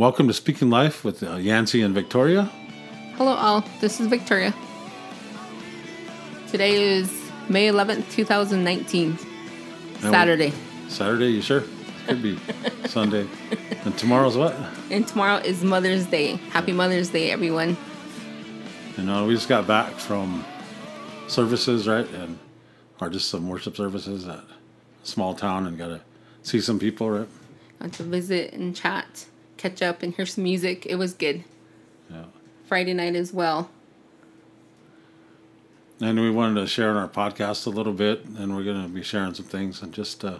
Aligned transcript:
welcome 0.00 0.26
to 0.26 0.32
Speaking 0.32 0.70
Life 0.70 1.04
with 1.04 1.22
uh, 1.22 1.36
Yancy 1.36 1.82
and 1.82 1.94
Victoria. 1.94 2.44
Hello, 3.16 3.32
all. 3.32 3.62
This 3.82 4.00
is 4.00 4.06
Victoria. 4.06 4.54
Today 6.48 6.82
is 6.82 7.30
May 7.50 7.68
11th, 7.68 8.10
2019. 8.10 9.18
Saturday. 9.98 10.54
Saturday, 10.88 11.26
you 11.26 11.42
sure? 11.42 11.64
Could 12.06 12.22
be 12.22 12.38
Sunday. 12.86 13.28
And 13.84 13.98
tomorrow's 13.98 14.38
what? 14.38 14.56
And 14.90 15.06
tomorrow 15.06 15.36
is 15.36 15.62
Mother's 15.62 16.06
Day. 16.06 16.36
Happy 16.48 16.72
Mother's 16.72 17.10
Day, 17.10 17.30
everyone. 17.30 17.76
You 18.96 19.04
know, 19.04 19.26
we 19.26 19.34
just 19.34 19.50
got 19.50 19.66
back 19.66 19.92
from 19.92 20.46
services, 21.28 21.86
right? 21.86 22.08
And 22.12 22.38
or 23.02 23.10
just 23.10 23.28
some 23.28 23.46
worship 23.50 23.76
services 23.76 24.26
at 24.26 24.36
a 24.36 24.46
small 25.02 25.34
town 25.34 25.66
and 25.66 25.76
got 25.76 25.88
to 25.88 26.00
see 26.42 26.62
some 26.62 26.78
people, 26.78 27.10
right? 27.10 27.28
Got 27.80 27.92
to 27.92 28.02
visit 28.04 28.54
and 28.54 28.74
chat, 28.74 29.26
catch 29.60 29.82
up, 29.82 30.02
and 30.02 30.14
hear 30.14 30.26
some 30.26 30.44
music. 30.44 30.86
It 30.86 30.96
was 30.96 31.12
good. 31.12 31.44
Yeah. 32.10 32.24
Friday 32.66 32.94
night 32.94 33.14
as 33.14 33.32
well. 33.32 33.70
And 36.00 36.18
we 36.18 36.30
wanted 36.30 36.60
to 36.60 36.66
share 36.66 36.90
in 36.90 36.96
our 36.96 37.08
podcast 37.08 37.66
a 37.66 37.70
little 37.70 37.92
bit, 37.92 38.24
and 38.24 38.56
we're 38.56 38.64
going 38.64 38.82
to 38.82 38.88
be 38.88 39.02
sharing 39.02 39.34
some 39.34 39.44
things, 39.44 39.82
and 39.82 39.92
just 39.92 40.24
uh, 40.24 40.38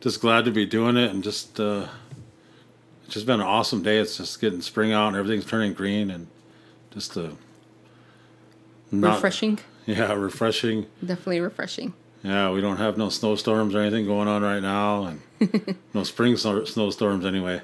just 0.00 0.20
glad 0.20 0.44
to 0.46 0.50
be 0.50 0.64
doing 0.64 0.96
it, 0.96 1.10
and 1.10 1.22
just 1.22 1.60
uh, 1.60 1.88
it's 3.04 3.12
just 3.12 3.26
been 3.26 3.40
an 3.40 3.46
awesome 3.46 3.82
day. 3.82 3.98
It's 3.98 4.16
just 4.16 4.40
getting 4.40 4.62
spring 4.62 4.92
out, 4.92 5.08
and 5.08 5.16
everything's 5.16 5.44
turning 5.44 5.74
green, 5.74 6.10
and 6.10 6.26
just 6.90 7.16
a 7.16 7.32
not- 8.90 9.16
refreshing. 9.16 9.58
Yeah, 9.84 10.12
refreshing. 10.12 10.86
Definitely 11.00 11.40
refreshing. 11.40 11.94
Yeah, 12.22 12.50
we 12.50 12.60
don't 12.60 12.76
have 12.78 12.98
no 12.98 13.08
snowstorms 13.10 13.74
or 13.74 13.80
anything 13.80 14.04
going 14.06 14.28
on 14.28 14.42
right 14.42 14.60
now, 14.60 15.04
and 15.04 15.76
no 15.94 16.02
spring 16.02 16.36
snowstorms 16.36 17.24
anyway. 17.24 17.60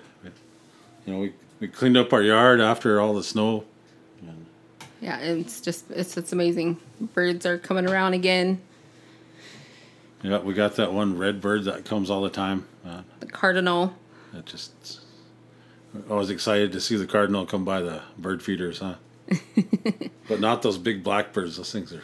You 1.06 1.12
know, 1.12 1.18
we 1.20 1.32
we 1.60 1.68
cleaned 1.68 1.96
up 1.96 2.12
our 2.12 2.22
yard 2.22 2.60
after 2.60 3.00
all 3.00 3.14
the 3.14 3.22
snow. 3.24 3.64
Yeah, 5.00 5.18
it's 5.18 5.60
just 5.60 5.90
it's 5.90 6.16
it's 6.16 6.32
amazing. 6.32 6.78
Birds 7.12 7.44
are 7.44 7.58
coming 7.58 7.86
around 7.88 8.14
again. 8.14 8.60
Yeah, 10.22 10.38
we 10.38 10.54
got 10.54 10.76
that 10.76 10.92
one 10.94 11.18
red 11.18 11.42
bird 11.42 11.64
that 11.64 11.84
comes 11.84 12.08
all 12.08 12.22
the 12.22 12.30
time. 12.30 12.66
Uh, 12.86 13.02
The 13.20 13.26
cardinal. 13.26 13.94
it 14.32 14.46
just 14.46 15.00
I 16.08 16.14
was 16.14 16.30
excited 16.30 16.72
to 16.72 16.80
see 16.80 16.96
the 16.96 17.06
cardinal 17.06 17.44
come 17.44 17.64
by 17.66 17.82
the 17.82 18.00
bird 18.16 18.42
feeders, 18.42 18.78
huh? 18.78 18.94
but 20.28 20.40
not 20.40 20.62
those 20.62 20.78
big 20.78 21.02
blackbirds. 21.04 21.58
Those 21.58 21.70
things 21.70 21.92
are. 21.92 22.02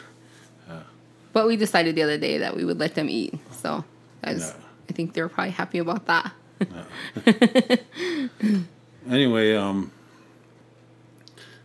But 1.33 1.47
we 1.47 1.55
decided 1.55 1.95
the 1.95 2.03
other 2.03 2.17
day 2.17 2.37
that 2.39 2.55
we 2.57 2.65
would 2.65 2.77
let 2.77 2.93
them 2.95 3.09
eat. 3.09 3.33
So 3.51 3.85
I, 4.21 4.33
was, 4.33 4.49
Yeah. 4.49 4.53
I 4.89 4.93
think 4.93 5.13
they 5.13 5.21
were 5.21 5.29
probably 5.29 5.51
happy 5.51 5.77
about 5.79 6.05
that. 6.07 6.33
Anyway, 9.09 9.55
um, 9.55 9.91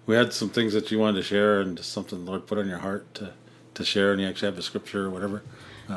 we 0.07 0.15
had 0.15 0.33
some 0.33 0.49
things 0.49 0.73
that 0.73 0.91
you 0.91 0.99
wanted 0.99 1.19
to 1.19 1.23
share, 1.23 1.61
and 1.61 1.77
just 1.77 1.93
something 1.93 2.25
the 2.25 2.31
Lord 2.31 2.47
put 2.47 2.59
on 2.59 2.69
your 2.69 2.79
heart 2.79 3.13
to 3.15 3.33
to 3.75 3.85
share, 3.85 4.13
and 4.13 4.21
you 4.21 4.27
actually 4.27 4.47
have 4.47 4.59
a 4.59 4.63
scripture 4.63 5.07
or 5.07 5.11
whatever. 5.11 5.43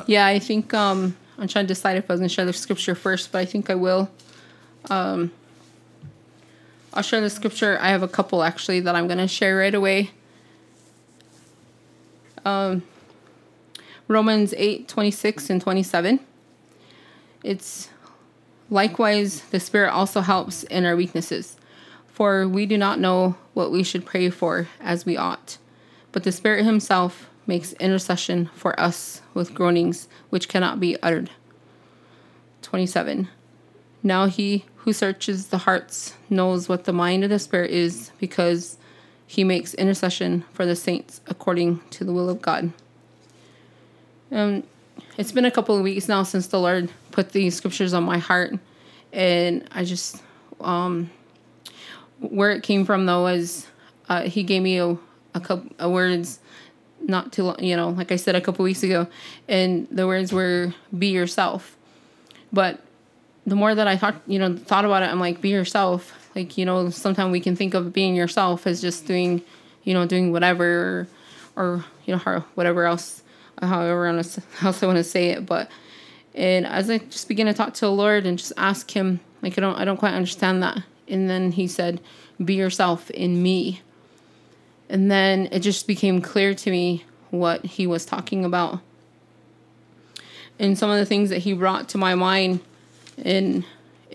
Yeah, 0.06 0.26
I 0.26 0.38
think 0.38 0.72
um, 0.74 1.16
I'm 1.38 1.48
trying 1.48 1.64
to 1.64 1.68
decide 1.68 1.96
if 1.96 2.08
I 2.10 2.12
was 2.12 2.20
going 2.20 2.28
to 2.28 2.34
share 2.34 2.44
the 2.44 2.52
scripture 2.52 2.94
first, 2.94 3.32
but 3.32 3.38
I 3.38 3.44
think 3.44 3.70
I 3.70 3.74
will. 3.74 4.10
Um, 4.88 5.32
I'll 6.92 7.02
share 7.02 7.20
the 7.20 7.30
scripture. 7.30 7.78
I 7.80 7.88
have 7.88 8.02
a 8.02 8.08
couple 8.08 8.42
actually 8.42 8.80
that 8.80 8.94
I'm 8.94 9.06
going 9.06 9.18
to 9.18 9.28
share 9.28 9.56
right 9.56 9.74
away. 9.74 10.10
Um, 12.44 12.82
Romans 14.08 14.54
8 14.56 14.88
26 14.88 15.50
and 15.50 15.60
27. 15.60 16.20
It's 17.42 17.88
likewise, 18.70 19.42
the 19.50 19.60
Spirit 19.60 19.92
also 19.92 20.20
helps 20.20 20.62
in 20.64 20.86
our 20.86 20.96
weaknesses. 20.96 21.56
For 22.06 22.46
we 22.46 22.66
do 22.66 22.78
not 22.78 23.00
know 23.00 23.36
what 23.54 23.70
we 23.70 23.82
should 23.82 24.06
pray 24.06 24.30
for 24.30 24.68
as 24.80 25.04
we 25.04 25.16
ought, 25.16 25.58
but 26.12 26.22
the 26.22 26.32
Spirit 26.32 26.64
Himself 26.64 27.28
makes 27.46 27.72
intercession 27.74 28.50
for 28.54 28.78
us 28.78 29.22
with 29.34 29.54
groanings 29.54 30.08
which 30.28 30.48
cannot 30.48 30.78
be 30.78 31.00
uttered. 31.02 31.30
27. 32.62 33.28
Now 34.02 34.26
He 34.26 34.66
who 34.76 34.92
searches 34.92 35.48
the 35.48 35.58
hearts 35.58 36.14
knows 36.28 36.68
what 36.68 36.84
the 36.84 36.92
mind 36.92 37.24
of 37.24 37.30
the 37.30 37.38
Spirit 37.38 37.70
is, 37.70 38.12
because 38.18 38.78
He 39.26 39.44
makes 39.44 39.74
intercession 39.74 40.44
for 40.52 40.64
the 40.64 40.76
saints 40.76 41.20
according 41.26 41.80
to 41.90 42.04
the 42.04 42.12
will 42.12 42.28
of 42.28 42.40
God. 42.40 42.72
Um, 44.30 44.62
it's 45.20 45.32
been 45.32 45.44
a 45.44 45.50
couple 45.50 45.76
of 45.76 45.82
weeks 45.82 46.08
now 46.08 46.22
since 46.22 46.46
the 46.46 46.58
Lord 46.58 46.90
put 47.10 47.32
these 47.32 47.54
scriptures 47.54 47.92
on 47.92 48.04
my 48.04 48.16
heart, 48.16 48.54
and 49.12 49.68
I 49.70 49.84
just 49.84 50.22
um, 50.60 51.10
where 52.20 52.52
it 52.52 52.62
came 52.62 52.86
from 52.86 53.04
though 53.04 53.24
was 53.24 53.66
uh, 54.08 54.22
He 54.22 54.42
gave 54.42 54.62
me 54.62 54.78
a 54.78 54.96
a 55.34 55.40
couple 55.40 55.70
of 55.78 55.92
words 55.92 56.40
not 57.02 57.32
too 57.32 57.44
long, 57.44 57.62
you 57.62 57.76
know, 57.76 57.90
like 57.90 58.10
I 58.10 58.16
said 58.16 58.34
a 58.34 58.40
couple 58.40 58.62
weeks 58.62 58.82
ago, 58.82 59.08
and 59.46 59.86
the 59.90 60.06
words 60.06 60.32
were 60.32 60.72
"be 60.98 61.08
yourself." 61.08 61.76
But 62.50 62.80
the 63.46 63.56
more 63.56 63.74
that 63.74 63.86
I 63.86 63.98
thought, 63.98 64.22
you 64.26 64.38
know, 64.38 64.56
thought 64.56 64.86
about 64.86 65.02
it, 65.02 65.10
I'm 65.10 65.20
like, 65.20 65.42
"Be 65.42 65.50
yourself." 65.50 66.30
Like 66.34 66.56
you 66.56 66.64
know, 66.64 66.88
sometimes 66.88 67.30
we 67.30 67.40
can 67.40 67.56
think 67.56 67.74
of 67.74 67.92
being 67.92 68.14
yourself 68.14 68.66
as 68.66 68.80
just 68.80 69.06
doing, 69.06 69.42
you 69.84 69.92
know, 69.92 70.06
doing 70.06 70.32
whatever, 70.32 70.64
or, 71.56 71.62
or 71.62 71.84
you 72.06 72.16
know, 72.16 72.44
whatever 72.54 72.86
else, 72.86 73.19
however 73.60 74.06
I 74.08 74.12
want 74.12 74.24
to 74.24 75.04
say 75.04 75.30
it. 75.30 75.46
But 75.46 75.70
and 76.34 76.66
as 76.66 76.88
I 76.90 76.98
just 76.98 77.28
began 77.28 77.46
to 77.46 77.54
talk 77.54 77.74
to 77.74 77.80
the 77.82 77.92
Lord 77.92 78.26
and 78.26 78.38
just 78.38 78.52
ask 78.56 78.90
Him, 78.90 79.20
like 79.42 79.58
I 79.58 79.60
don't, 79.60 79.76
I 79.76 79.84
don't 79.84 79.96
quite 79.96 80.14
understand 80.14 80.62
that. 80.62 80.82
And 81.08 81.28
then 81.28 81.52
He 81.52 81.66
said, 81.66 82.00
"Be 82.42 82.54
yourself 82.54 83.10
in 83.10 83.42
Me." 83.42 83.82
And 84.88 85.10
then 85.10 85.48
it 85.52 85.60
just 85.60 85.86
became 85.86 86.20
clear 86.20 86.52
to 86.52 86.70
me 86.70 87.04
what 87.30 87.64
he 87.64 87.86
was 87.86 88.04
talking 88.04 88.44
about. 88.44 88.80
And 90.58 90.76
some 90.76 90.90
of 90.90 90.98
the 90.98 91.06
things 91.06 91.30
that 91.30 91.38
he 91.38 91.52
brought 91.52 91.88
to 91.90 91.98
my 91.98 92.14
mind 92.14 92.60
and 93.16 93.64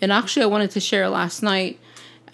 and 0.02 0.12
actually 0.12 0.44
I 0.44 0.48
wanted 0.48 0.72
to 0.72 0.80
share 0.80 1.08
last 1.10 1.42
night 1.42 1.80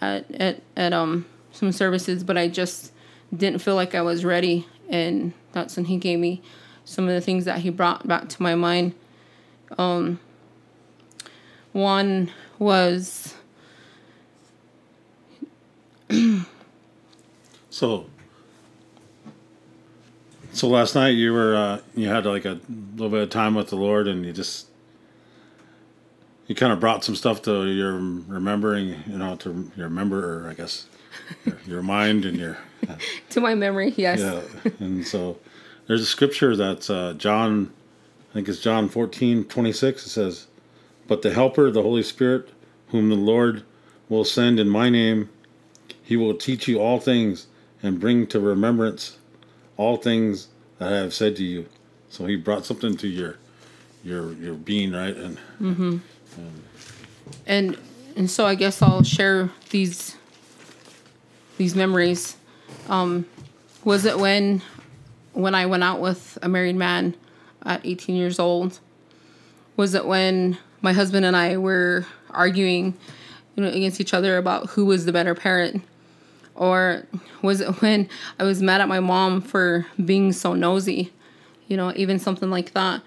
at 0.01 0.29
at, 0.31 0.61
at 0.75 0.91
um 0.91 1.25
some 1.51 1.71
services, 1.71 2.23
but 2.23 2.37
I 2.37 2.47
just 2.47 2.91
didn't 3.35 3.59
feel 3.59 3.75
like 3.75 3.93
I 3.93 4.01
was 4.01 4.25
ready 4.25 4.65
and 4.89 5.33
that's 5.53 5.75
when 5.75 5.85
he 5.85 5.97
gave 5.97 6.19
me 6.19 6.41
some 6.91 7.07
of 7.07 7.13
the 7.13 7.21
things 7.21 7.45
that 7.45 7.59
he 7.59 7.69
brought 7.69 8.07
back 8.07 8.29
to 8.29 8.41
my 8.41 8.55
mind. 8.55 8.93
Um 9.77 10.19
one 11.71 12.31
was 12.59 13.35
So, 17.71 18.05
so 20.51 20.67
last 20.67 20.93
night 20.93 21.15
you 21.15 21.31
were 21.31 21.55
uh, 21.55 21.79
you 21.95 22.09
had 22.09 22.25
like 22.25 22.43
a 22.43 22.59
little 22.95 23.09
bit 23.09 23.23
of 23.23 23.29
time 23.29 23.55
with 23.55 23.69
the 23.69 23.77
Lord, 23.77 24.09
and 24.09 24.25
you 24.25 24.33
just 24.33 24.67
you 26.47 26.53
kind 26.53 26.73
of 26.73 26.81
brought 26.81 27.05
some 27.05 27.15
stuff 27.15 27.41
to 27.43 27.65
your 27.65 27.93
remembering, 27.93 28.89
you 29.07 29.17
know, 29.17 29.37
to 29.37 29.71
your 29.77 29.87
remember, 29.87 30.43
or 30.43 30.49
I 30.49 30.53
guess 30.53 30.85
your, 31.45 31.57
your 31.65 31.81
mind 31.81 32.25
and 32.25 32.37
your 32.37 32.57
to 33.29 33.39
my 33.39 33.55
memory, 33.55 33.93
yes. 33.95 34.19
yeah. 34.19 34.71
And 34.79 35.07
so 35.07 35.39
there's 35.91 36.03
a 36.03 36.05
scripture 36.05 36.55
that's 36.55 36.89
uh, 36.89 37.13
John, 37.17 37.73
I 38.29 38.33
think 38.35 38.47
it's 38.47 38.61
John 38.61 38.87
14, 38.87 39.43
26. 39.43 40.05
It 40.05 40.09
says, 40.09 40.47
But 41.05 41.21
the 41.21 41.33
Helper, 41.33 41.69
the 41.69 41.81
Holy 41.81 42.01
Spirit, 42.01 42.47
whom 42.87 43.09
the 43.09 43.15
Lord 43.15 43.63
will 44.07 44.23
send 44.23 44.57
in 44.57 44.69
my 44.69 44.89
name, 44.89 45.29
he 46.01 46.15
will 46.15 46.33
teach 46.33 46.65
you 46.65 46.79
all 46.79 47.01
things 47.01 47.47
and 47.83 47.99
bring 47.99 48.25
to 48.27 48.39
remembrance 48.39 49.17
all 49.75 49.97
things 49.97 50.47
that 50.77 50.93
I 50.93 50.95
have 50.95 51.13
said 51.13 51.35
to 51.35 51.43
you. 51.43 51.65
So 52.07 52.25
he 52.25 52.37
brought 52.37 52.65
something 52.65 52.95
to 52.95 53.09
your 53.09 53.35
your 54.01 54.31
your 54.35 54.53
being, 54.53 54.93
right? 54.93 55.17
And 55.17 55.37
and 57.45 57.77
and 58.15 58.31
so 58.31 58.45
I 58.45 58.55
guess 58.55 58.81
I'll 58.81 59.03
share 59.03 59.49
these 59.71 60.15
these 61.57 61.75
memories. 61.75 62.37
Um, 62.87 63.25
was 63.83 64.05
it 64.05 64.17
when 64.17 64.61
when 65.33 65.55
I 65.55 65.65
went 65.65 65.83
out 65.83 65.99
with 65.99 66.37
a 66.41 66.49
married 66.49 66.75
man 66.75 67.15
at 67.63 67.85
18 67.85 68.15
years 68.15 68.39
old? 68.39 68.79
Was 69.77 69.93
it 69.93 70.05
when 70.05 70.57
my 70.81 70.93
husband 70.93 71.25
and 71.25 71.35
I 71.35 71.57
were 71.57 72.05
arguing, 72.29 72.97
you 73.55 73.63
know, 73.63 73.69
against 73.69 74.01
each 74.01 74.13
other 74.13 74.37
about 74.37 74.71
who 74.71 74.85
was 74.85 75.05
the 75.05 75.11
better 75.11 75.35
parent? 75.35 75.83
Or 76.55 77.05
was 77.41 77.61
it 77.61 77.81
when 77.81 78.09
I 78.39 78.43
was 78.43 78.61
mad 78.61 78.81
at 78.81 78.87
my 78.87 78.99
mom 78.99 79.41
for 79.41 79.87
being 80.03 80.33
so 80.33 80.53
nosy? 80.53 81.11
You 81.67 81.77
know, 81.77 81.93
even 81.95 82.19
something 82.19 82.49
like 82.49 82.73
that. 82.73 83.01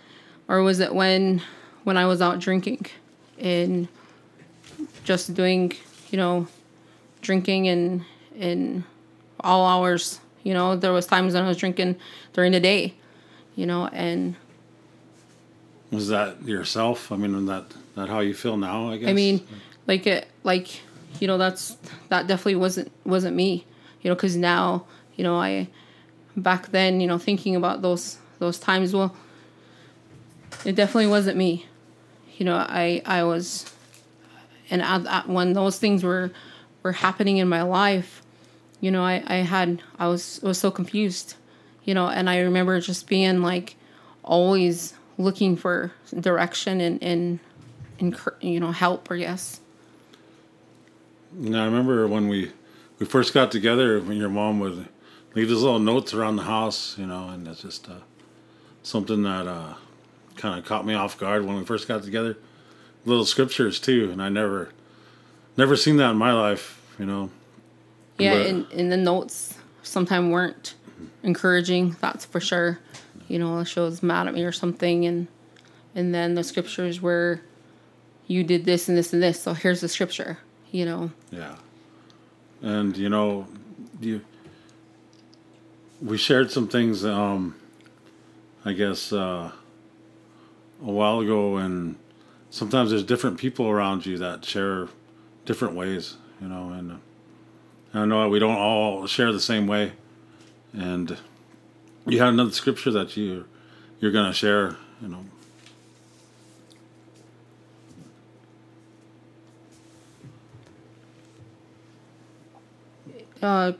Or 0.48 0.62
was 0.62 0.80
it 0.80 0.94
when 0.94 1.42
when 1.84 1.96
I 1.96 2.06
was 2.06 2.22
out 2.22 2.38
drinking 2.38 2.86
and 3.38 3.88
just 5.04 5.34
doing, 5.34 5.72
you 6.10 6.16
know, 6.16 6.48
drinking 7.20 7.68
and 7.68 8.04
in 8.34 8.84
all 9.40 9.66
hours. 9.66 10.20
You 10.44 10.54
know, 10.54 10.76
there 10.76 10.92
was 10.92 11.06
times 11.06 11.34
when 11.34 11.42
I 11.42 11.48
was 11.48 11.56
drinking 11.56 11.96
during 12.32 12.52
the 12.52 12.60
day, 12.60 12.94
you 13.56 13.66
know, 13.66 13.88
and 13.88 14.36
was 15.90 16.08
that 16.08 16.42
yourself? 16.44 17.10
I 17.10 17.16
mean, 17.16 17.46
that 17.46 17.64
that 17.96 18.08
how 18.08 18.20
you 18.20 18.34
feel 18.34 18.56
now? 18.56 18.90
I 18.90 18.98
guess. 18.98 19.08
I 19.08 19.12
mean, 19.12 19.44
like 19.86 20.06
it, 20.06 20.28
like 20.44 20.80
you 21.20 21.26
know 21.26 21.38
that's 21.38 21.76
that 22.08 22.26
definitely 22.26 22.56
wasn't 22.56 22.90
wasn't 23.04 23.34
me 23.34 23.64
you 24.02 24.08
know 24.08 24.14
because 24.14 24.36
now 24.36 24.84
you 25.16 25.24
know 25.24 25.36
i 25.36 25.68
back 26.36 26.70
then 26.70 27.00
you 27.00 27.06
know 27.06 27.18
thinking 27.18 27.56
about 27.56 27.82
those 27.82 28.18
those 28.38 28.58
times 28.58 28.94
well 28.94 29.14
it 30.64 30.74
definitely 30.74 31.06
wasn't 31.06 31.36
me 31.36 31.66
you 32.36 32.44
know 32.44 32.56
i 32.56 33.00
i 33.06 33.22
was 33.22 33.72
and 34.70 34.82
at, 34.82 35.06
at, 35.06 35.28
when 35.28 35.52
those 35.52 35.78
things 35.78 36.02
were 36.02 36.30
were 36.82 36.92
happening 36.92 37.36
in 37.36 37.48
my 37.48 37.62
life 37.62 38.22
you 38.84 38.90
know 38.90 39.02
i 39.02 39.22
i 39.26 39.36
had 39.36 39.82
i 39.98 40.06
was 40.06 40.40
was 40.42 40.58
so 40.58 40.70
confused 40.70 41.36
you 41.84 41.94
know 41.94 42.08
and 42.08 42.28
i 42.28 42.38
remember 42.38 42.78
just 42.80 43.06
being 43.06 43.40
like 43.40 43.76
always 44.22 44.94
looking 45.16 45.56
for 45.56 45.92
direction 46.20 46.80
and 46.80 47.02
and, 47.02 47.38
and 47.98 48.16
you 48.40 48.60
know 48.60 48.72
help 48.72 49.10
or 49.10 49.16
yes 49.16 49.60
yeah, 51.40 51.62
I 51.62 51.64
remember 51.64 52.06
when 52.06 52.28
we 52.28 52.52
we 52.98 53.06
first 53.06 53.34
got 53.34 53.50
together. 53.50 54.00
When 54.00 54.16
your 54.16 54.28
mom 54.28 54.60
would 54.60 54.88
leave 55.34 55.48
these 55.48 55.62
little 55.62 55.80
notes 55.80 56.14
around 56.14 56.36
the 56.36 56.44
house, 56.44 56.96
you 56.96 57.06
know, 57.06 57.28
and 57.28 57.46
it's 57.48 57.62
just 57.62 57.88
uh, 57.88 58.00
something 58.82 59.22
that 59.22 59.46
uh, 59.46 59.74
kind 60.36 60.58
of 60.58 60.64
caught 60.64 60.86
me 60.86 60.94
off 60.94 61.18
guard 61.18 61.44
when 61.44 61.56
we 61.56 61.64
first 61.64 61.88
got 61.88 62.02
together. 62.02 62.36
Little 63.04 63.24
scriptures 63.24 63.80
too, 63.80 64.10
and 64.10 64.22
I 64.22 64.28
never 64.28 64.70
never 65.56 65.76
seen 65.76 65.96
that 65.96 66.10
in 66.10 66.16
my 66.16 66.32
life, 66.32 66.80
you 66.98 67.06
know. 67.06 67.30
Yeah, 68.18 68.34
but, 68.34 68.46
and, 68.46 68.72
and 68.72 68.92
the 68.92 68.96
notes 68.96 69.58
sometimes 69.82 70.32
weren't 70.32 70.74
encouraging. 71.22 71.96
That's 72.00 72.24
for 72.24 72.40
sure. 72.40 72.78
You 73.28 73.38
know, 73.38 73.64
she 73.64 73.80
was 73.80 74.02
mad 74.02 74.28
at 74.28 74.34
me 74.34 74.44
or 74.44 74.52
something, 74.52 75.04
and 75.06 75.28
and 75.94 76.14
then 76.14 76.34
the 76.34 76.42
scriptures 76.42 77.00
were, 77.00 77.40
you 78.26 78.42
did 78.42 78.64
this 78.64 78.88
and 78.88 78.98
this 78.98 79.12
and 79.12 79.22
this. 79.22 79.40
So 79.40 79.54
here's 79.54 79.80
the 79.80 79.88
scripture 79.88 80.38
you 80.74 80.84
know. 80.84 81.10
Yeah. 81.30 81.54
And 82.60 82.96
you 82.96 83.08
know, 83.08 83.46
you 84.00 84.20
we 86.02 86.18
shared 86.18 86.50
some 86.50 86.66
things 86.66 87.04
um 87.04 87.54
I 88.64 88.72
guess 88.72 89.12
uh 89.12 89.52
a 90.82 90.90
while 90.90 91.20
ago 91.20 91.56
and 91.56 91.96
sometimes 92.50 92.90
there's 92.90 93.04
different 93.04 93.38
people 93.38 93.68
around 93.68 94.04
you 94.04 94.18
that 94.18 94.44
share 94.44 94.88
different 95.46 95.74
ways, 95.74 96.16
you 96.40 96.48
know, 96.48 96.70
and 96.70 96.98
I 97.94 98.04
know 98.04 98.28
we 98.28 98.38
don't 98.38 98.56
all 98.56 99.06
share 99.06 99.32
the 99.32 99.40
same 99.40 99.66
way. 99.66 99.92
And 100.72 101.16
you 102.06 102.18
had 102.18 102.28
another 102.28 102.50
scripture 102.50 102.90
that 102.90 103.16
you 103.16 103.46
you're 104.00 104.10
going 104.10 104.26
to 104.26 104.36
share, 104.36 104.76
you 105.00 105.08
know, 105.08 105.24
uh, 113.40 113.72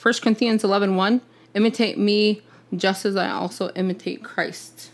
1 0.00 0.14
Corinthians 0.22 0.64
11 0.64 0.96
1, 0.96 1.20
imitate 1.54 1.98
me 1.98 2.42
just 2.76 3.04
as 3.04 3.16
I 3.16 3.30
also 3.30 3.70
imitate 3.70 4.22
Christ. 4.22 4.90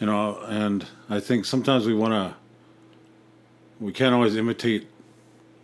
You 0.00 0.06
know, 0.06 0.38
and 0.46 0.86
I 1.08 1.20
think 1.20 1.44
sometimes 1.44 1.86
we 1.86 1.94
want 1.94 2.12
to, 2.12 2.34
we 3.78 3.92
can't 3.92 4.14
always 4.14 4.36
imitate, 4.36 4.88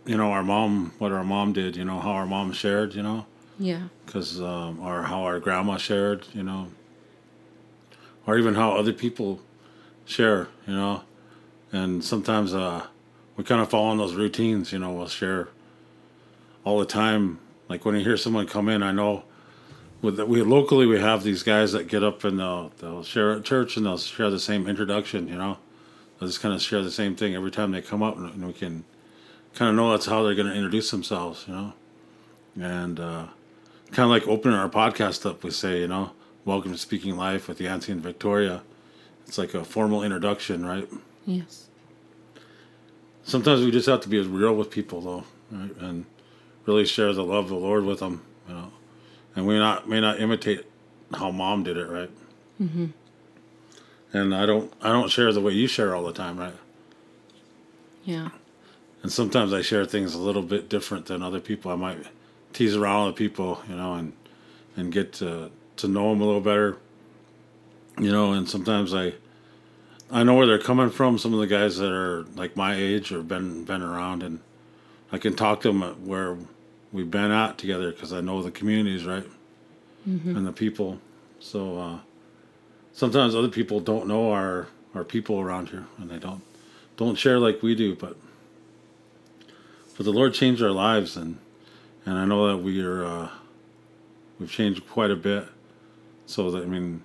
you 0.05 0.17
know, 0.17 0.31
our 0.31 0.43
mom, 0.43 0.93
what 0.99 1.11
our 1.11 1.23
mom 1.23 1.53
did, 1.53 1.75
you 1.75 1.85
know, 1.85 1.99
how 1.99 2.11
our 2.11 2.25
mom 2.25 2.51
shared, 2.53 2.93
you 2.93 3.03
know. 3.03 3.25
Yeah. 3.59 3.83
Because, 4.05 4.41
um, 4.41 4.79
or 4.79 5.03
how 5.03 5.23
our 5.23 5.39
grandma 5.39 5.77
shared, 5.77 6.27
you 6.33 6.43
know, 6.43 6.67
or 8.25 8.37
even 8.37 8.55
how 8.55 8.73
other 8.73 8.93
people 8.93 9.39
share, 10.05 10.47
you 10.67 10.73
know. 10.73 11.03
And 11.71 12.03
sometimes 12.03 12.53
uh, 12.53 12.85
we 13.37 13.43
kind 13.43 13.61
of 13.61 13.69
fall 13.69 13.91
in 13.91 13.97
those 13.97 14.15
routines, 14.15 14.73
you 14.73 14.79
know, 14.79 14.91
we'll 14.91 15.07
share 15.07 15.49
all 16.63 16.79
the 16.79 16.85
time 16.85 17.39
like 17.69 17.85
when 17.85 17.95
you 17.95 18.03
hear 18.03 18.17
someone 18.17 18.45
come 18.45 18.69
in, 18.69 18.83
I 18.83 18.91
know 18.91 19.23
with 20.01 20.17
the, 20.17 20.25
we 20.25 20.41
locally 20.41 20.85
we 20.85 20.99
have 20.99 21.23
these 21.23 21.43
guys 21.43 21.71
that 21.71 21.87
get 21.87 22.03
up 22.03 22.23
and 22.23 22.39
they'll 22.39 22.71
they'll 22.79 23.03
share 23.03 23.31
at 23.31 23.43
church 23.43 23.77
and 23.77 23.85
they'll 23.85 23.97
share 23.97 24.29
the 24.29 24.39
same 24.39 24.67
introduction. 24.67 25.27
You 25.27 25.37
know, 25.37 25.57
they'll 26.19 26.29
just 26.29 26.41
kind 26.41 26.53
of 26.53 26.61
share 26.61 26.83
the 26.83 26.91
same 26.91 27.15
thing 27.15 27.33
every 27.35 27.51
time 27.51 27.71
they 27.71 27.81
come 27.81 28.03
up, 28.03 28.17
and, 28.17 28.45
we 28.45 28.53
can 28.53 28.83
kind 29.55 29.69
of 29.69 29.75
know 29.75 29.91
that's 29.91 30.05
how 30.05 30.23
they're 30.23 30.35
going 30.35 30.47
to 30.47 30.55
introduce 30.55 30.91
themselves. 30.91 31.45
You 31.47 31.53
know, 31.53 31.73
and 32.55 32.99
uh, 32.99 33.27
kind 33.91 34.05
of 34.05 34.09
like 34.09 34.27
opening 34.27 34.57
our 34.57 34.69
podcast 34.69 35.29
up, 35.29 35.43
we 35.43 35.51
say, 35.51 35.81
you 35.81 35.87
know, 35.87 36.11
welcome 36.45 36.71
to 36.71 36.77
Speaking 36.77 37.15
Life 37.15 37.47
with 37.47 37.61
Yancy 37.61 37.91
and 37.91 38.01
Victoria. 38.01 38.63
It's 39.27 39.37
like 39.37 39.53
a 39.53 39.63
formal 39.63 40.03
introduction, 40.03 40.65
right? 40.65 40.87
Yes. 41.25 41.69
Sometimes 43.23 43.63
we 43.63 43.71
just 43.71 43.87
have 43.87 44.01
to 44.01 44.09
be 44.09 44.17
as 44.17 44.27
real 44.27 44.53
with 44.53 44.69
people, 44.69 45.01
though, 45.01 45.23
right? 45.51 45.75
And 45.77 46.05
really 46.65 46.85
share 46.85 47.13
the 47.13 47.23
love 47.23 47.45
of 47.45 47.49
the 47.49 47.55
Lord 47.55 47.85
with 47.85 47.99
them, 47.99 48.21
you 48.47 48.53
know, 48.53 48.71
and 49.35 49.47
we 49.47 49.57
not 49.57 49.87
may 49.87 50.01
not 50.01 50.19
imitate 50.19 50.65
how 51.13 51.31
mom 51.31 51.63
did 51.63 51.77
it, 51.77 51.87
right? 51.87 52.11
Mm-hmm. 52.61 52.87
And 54.13 54.35
I 54.35 54.45
don't 54.45 54.71
I 54.81 54.91
don't 54.91 55.09
share 55.09 55.31
the 55.31 55.41
way 55.41 55.53
you 55.53 55.67
share 55.67 55.95
all 55.95 56.03
the 56.03 56.13
time, 56.13 56.37
right? 56.37 56.55
Yeah. 58.03 58.29
And 59.03 59.11
sometimes 59.11 59.53
I 59.53 59.61
share 59.61 59.85
things 59.85 60.15
a 60.15 60.19
little 60.19 60.41
bit 60.41 60.69
different 60.69 61.05
than 61.05 61.21
other 61.21 61.41
people. 61.41 61.71
I 61.71 61.75
might 61.75 61.99
tease 62.53 62.75
around 62.75 63.07
with 63.07 63.15
people, 63.17 63.61
you 63.67 63.75
know, 63.75 63.93
and 63.93 64.13
and 64.75 64.91
get 64.91 65.13
to 65.13 65.51
to 65.77 65.87
know 65.87 66.09
them 66.09 66.21
a 66.21 66.25
little 66.25 66.41
better, 66.41 66.77
you 67.99 68.11
know. 68.11 68.31
And 68.31 68.49
sometimes 68.49 68.93
I 68.93 69.13
I 70.09 70.23
know 70.23 70.35
where 70.35 70.47
they're 70.47 70.57
coming 70.57 70.89
from. 70.89 71.17
Some 71.17 71.33
of 71.33 71.39
the 71.39 71.47
guys 71.47 71.77
that 71.77 71.91
are 71.91 72.23
like 72.35 72.55
my 72.55 72.75
age 72.75 73.11
or 73.11 73.21
been 73.21 73.65
been 73.65 73.81
around, 73.81 74.23
and 74.23 74.39
I 75.11 75.17
can 75.17 75.35
talk 75.35 75.61
to 75.61 75.67
them 75.67 75.81
where 76.07 76.37
we've 76.93 77.11
been 77.11 77.31
out 77.31 77.57
together 77.57 77.91
because 77.91 78.13
I 78.13 78.21
know 78.21 78.41
the 78.41 78.51
communities, 78.51 79.05
right, 79.05 79.27
mm-hmm. 80.07 80.37
and 80.37 80.47
the 80.47 80.53
people. 80.53 80.99
So 81.39 81.77
uh, 81.77 81.99
sometimes 82.93 83.35
other 83.35 83.49
people 83.49 83.81
don't 83.81 84.07
know 84.07 84.31
our 84.31 84.67
our 84.95 85.03
people 85.03 85.41
around 85.41 85.69
here, 85.69 85.85
and 85.97 86.09
they 86.09 86.19
don't 86.19 86.41
don't 86.95 87.15
share 87.15 87.39
like 87.39 87.61
we 87.61 87.75
do. 87.75 87.95
But 87.95 88.15
but 89.95 90.05
the 90.05 90.11
Lord 90.11 90.33
changed 90.33 90.61
our 90.61 90.71
lives, 90.71 91.17
and 91.17 91.37
and 92.05 92.17
I 92.17 92.25
know 92.25 92.47
that 92.47 92.63
we 92.63 92.81
are 92.81 93.05
uh, 93.05 93.29
we've 94.39 94.51
changed 94.51 94.87
quite 94.89 95.11
a 95.11 95.15
bit. 95.15 95.47
So 96.25 96.51
that 96.51 96.63
I 96.63 96.65
mean. 96.65 97.03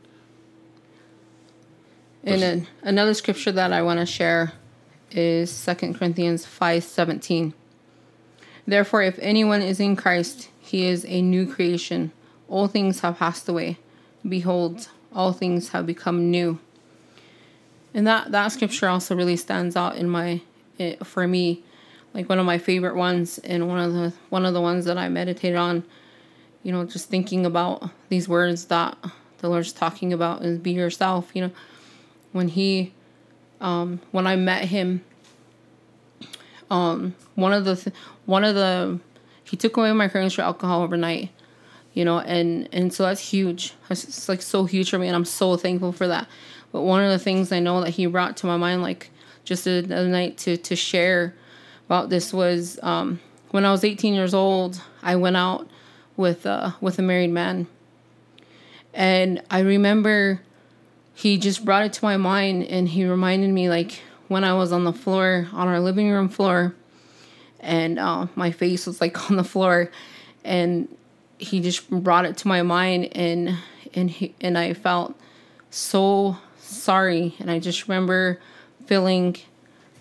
And 2.25 2.67
another 2.83 3.15
scripture 3.15 3.53
that 3.53 3.73
I 3.73 3.81
want 3.81 4.01
to 4.01 4.07
share 4.07 4.53
is 5.11 5.51
Second 5.51 5.99
Corinthians 5.99 6.45
five 6.45 6.85
seventeen. 6.85 7.55
Therefore, 8.67 9.03
if 9.03 9.19
anyone 9.21 9.63
is 9.63 9.81
in 9.81 9.97
Christ, 9.97 10.51
he 10.61 10.87
is 10.87 11.07
a 11.07 11.23
new 11.23 11.47
creation. 11.51 12.13
All 12.49 12.69
things 12.69 13.01
have 13.01 13.19
passed 13.19 13.49
away. 13.49 13.79
Behold, 14.29 14.89
all 15.15 15.33
things 15.33 15.71
have 15.71 15.87
become 15.87 16.31
new. 16.31 16.59
And 17.95 18.07
that, 18.07 18.31
that 18.33 18.49
scripture 18.49 18.89
also 18.89 19.17
really 19.17 19.37
stands 19.37 19.75
out 19.75 19.97
in 19.97 20.11
my 20.11 20.43
it, 20.79 21.07
for 21.07 21.27
me, 21.27 21.65
like 22.15 22.29
one 22.29 22.39
of 22.39 22.47
my 22.47 22.59
favorite 22.59 22.97
ones, 22.97 23.39
and 23.39 23.69
one 23.69 23.79
of 23.79 23.93
the 23.93 24.13
one 24.31 24.45
of 24.45 24.55
the 24.55 24.61
ones 24.61 24.85
that 24.87 24.99
I 24.99 25.09
meditated 25.09 25.57
on. 25.57 25.85
You 26.63 26.73
know, 26.73 26.85
just 26.85 27.09
thinking 27.09 27.47
about 27.47 27.91
these 28.09 28.29
words 28.29 28.67
that 28.67 28.97
the 29.39 29.49
Lord's 29.49 29.73
talking 29.73 30.13
about 30.13 30.45
is 30.45 30.59
be 30.59 30.73
yourself. 30.73 31.31
You 31.35 31.43
know, 31.43 31.51
when 32.33 32.49
he, 32.49 32.93
um, 33.61 34.01
when 34.11 34.27
I 34.27 34.37
met 34.37 34.65
him, 34.65 35.05
um, 36.71 37.15
one 37.35 37.53
of 37.53 37.65
the 37.65 37.77
th- 37.77 37.97
one 38.27 38.45
of 38.45 38.55
the 38.55 38.99
he 39.45 39.57
took 39.57 39.77
away 39.77 39.93
my 39.93 40.09
cravings 40.09 40.35
for 40.35 40.43
alcohol 40.43 40.83
overnight, 40.83 41.31
you 41.95 42.05
know, 42.05 42.21
and 42.21 42.69
and 42.73 42.93
so 42.93 43.05
that's 43.05 43.21
huge. 43.21 43.75
It's 43.91 44.29
like 44.29 44.43
so 44.43 44.65
huge 44.65 44.91
for 44.91 44.99
me, 44.99 45.07
and 45.07 45.17
I'm 45.17 45.25
so 45.25 45.57
thankful 45.57 45.93
for 45.93 46.09
that. 46.09 46.29
But 46.73 46.83
one 46.83 47.03
of 47.03 47.11
the 47.11 47.19
things 47.19 47.51
I 47.51 47.61
know 47.61 47.81
that 47.81 47.91
he 47.91 48.07
brought 48.07 48.37
to 48.39 48.47
my 48.47 48.57
mind, 48.57 48.83
like 48.83 49.11
just 49.45 49.65
the 49.65 49.79
other 49.85 50.09
night 50.09 50.37
to 50.39 50.57
to 50.57 50.77
share 50.77 51.35
about 51.89 52.11
this 52.11 52.35
was 52.35 52.79
um, 52.83 53.19
when 53.51 53.65
I 53.65 53.71
was 53.73 53.83
18 53.83 54.13
years 54.13 54.35
old. 54.35 54.79
I 55.03 55.17
went 55.17 55.37
out 55.37 55.67
with 56.19 56.45
uh, 56.45 56.73
with 56.83 56.99
a 56.99 57.03
married 57.03 57.31
man, 57.31 57.67
and 58.93 59.43
I 59.51 59.61
remember 59.61 60.43
he 61.15 61.39
just 61.39 61.65
brought 61.65 61.85
it 61.85 61.95
to 61.95 62.05
my 62.05 62.19
mind, 62.19 62.65
and 62.65 62.87
he 62.87 63.07
reminded 63.07 63.51
me 63.51 63.71
like 63.71 64.01
when 64.29 64.45
I 64.45 64.53
was 64.53 64.71
on 64.71 64.85
the 64.85 64.93
floor, 64.93 65.49
on 65.53 65.67
our 65.67 65.81
living 65.81 66.11
room 66.11 66.29
floor, 66.29 66.75
and 67.59 67.99
uh, 67.99 68.27
my 68.35 68.51
face 68.51 68.87
was 68.87 69.01
like 69.01 69.31
on 69.31 69.39
the 69.39 69.45
floor, 69.45 69.91
and 70.45 70.95
he 71.39 71.61
just 71.61 71.89
brought 71.89 72.27
it 72.27 72.37
to 72.39 72.49
my 72.49 72.61
mind, 72.61 73.17
and 73.17 73.57
and 73.95 74.11
he, 74.11 74.35
and 74.43 74.59
I 74.59 74.75
felt 74.75 75.19
so 75.71 76.37
sorry, 76.59 77.35
and 77.39 77.51
I 77.51 77.59
just 77.61 77.89
remember 77.89 78.41
feeling, 78.85 79.37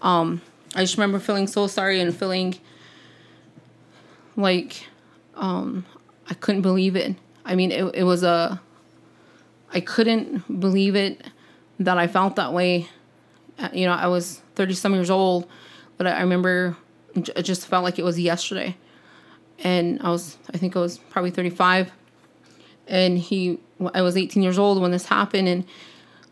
um, 0.01 0.41
I 0.75 0.81
just 0.81 0.97
remember 0.97 1.19
feeling 1.19 1.47
so 1.47 1.67
sorry 1.67 1.99
and 1.99 2.15
feeling 2.15 2.55
like, 4.35 4.87
um, 5.35 5.85
I 6.29 6.33
couldn't 6.33 6.61
believe 6.61 6.95
it. 6.95 7.15
I 7.45 7.55
mean, 7.55 7.71
it 7.71 7.83
it 7.95 8.03
was 8.03 8.23
a, 8.23 8.61
I 9.73 9.79
couldn't 9.79 10.59
believe 10.59 10.95
it 10.95 11.25
that 11.79 11.97
I 11.97 12.07
felt 12.07 12.35
that 12.35 12.53
way 12.53 12.89
uh, 13.59 13.69
you 13.73 13.85
know, 13.85 13.93
I 13.93 14.07
was 14.07 14.41
30 14.55 14.73
some 14.73 14.93
years 14.93 15.09
old, 15.09 15.47
but 15.97 16.07
I 16.07 16.21
remember 16.21 16.77
it 17.15 17.43
just 17.43 17.67
felt 17.67 17.83
like 17.83 17.97
it 17.97 18.05
was 18.05 18.19
yesterday. 18.19 18.75
And 19.59 19.99
I 20.01 20.09
was, 20.09 20.37
I 20.53 20.57
think 20.57 20.75
I 20.75 20.79
was 20.79 20.99
probably 20.99 21.31
35. 21.31 21.91
And 22.87 23.17
he, 23.17 23.59
I 23.93 24.01
was 24.01 24.15
18 24.15 24.43
years 24.43 24.59
old 24.59 24.79
when 24.79 24.91
this 24.91 25.07
happened. 25.07 25.47
And 25.47 25.65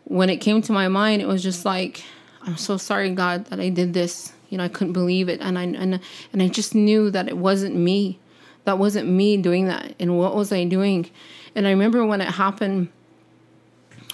when 0.04 0.30
it 0.30 0.36
came 0.36 0.62
to 0.62 0.72
my 0.72 0.86
mind, 0.86 1.20
it 1.20 1.26
was 1.26 1.42
just 1.42 1.64
like, 1.64 2.04
I'm 2.46 2.56
so 2.56 2.76
sorry, 2.76 3.10
God, 3.10 3.46
that 3.46 3.60
I 3.60 3.68
did 3.68 3.92
this. 3.92 4.32
You 4.48 4.58
know, 4.58 4.64
I 4.64 4.68
couldn't 4.68 4.92
believe 4.92 5.28
it. 5.28 5.40
And 5.40 5.58
I, 5.58 5.64
and, 5.64 6.00
and 6.32 6.42
I 6.42 6.48
just 6.48 6.74
knew 6.74 7.10
that 7.10 7.28
it 7.28 7.36
wasn't 7.36 7.74
me. 7.74 8.20
That 8.64 8.78
wasn't 8.78 9.08
me 9.08 9.36
doing 9.36 9.66
that. 9.66 9.94
And 9.98 10.16
what 10.16 10.34
was 10.34 10.52
I 10.52 10.64
doing? 10.64 11.10
And 11.54 11.66
I 11.66 11.70
remember 11.70 12.06
when 12.06 12.20
it 12.20 12.28
happened, 12.28 12.88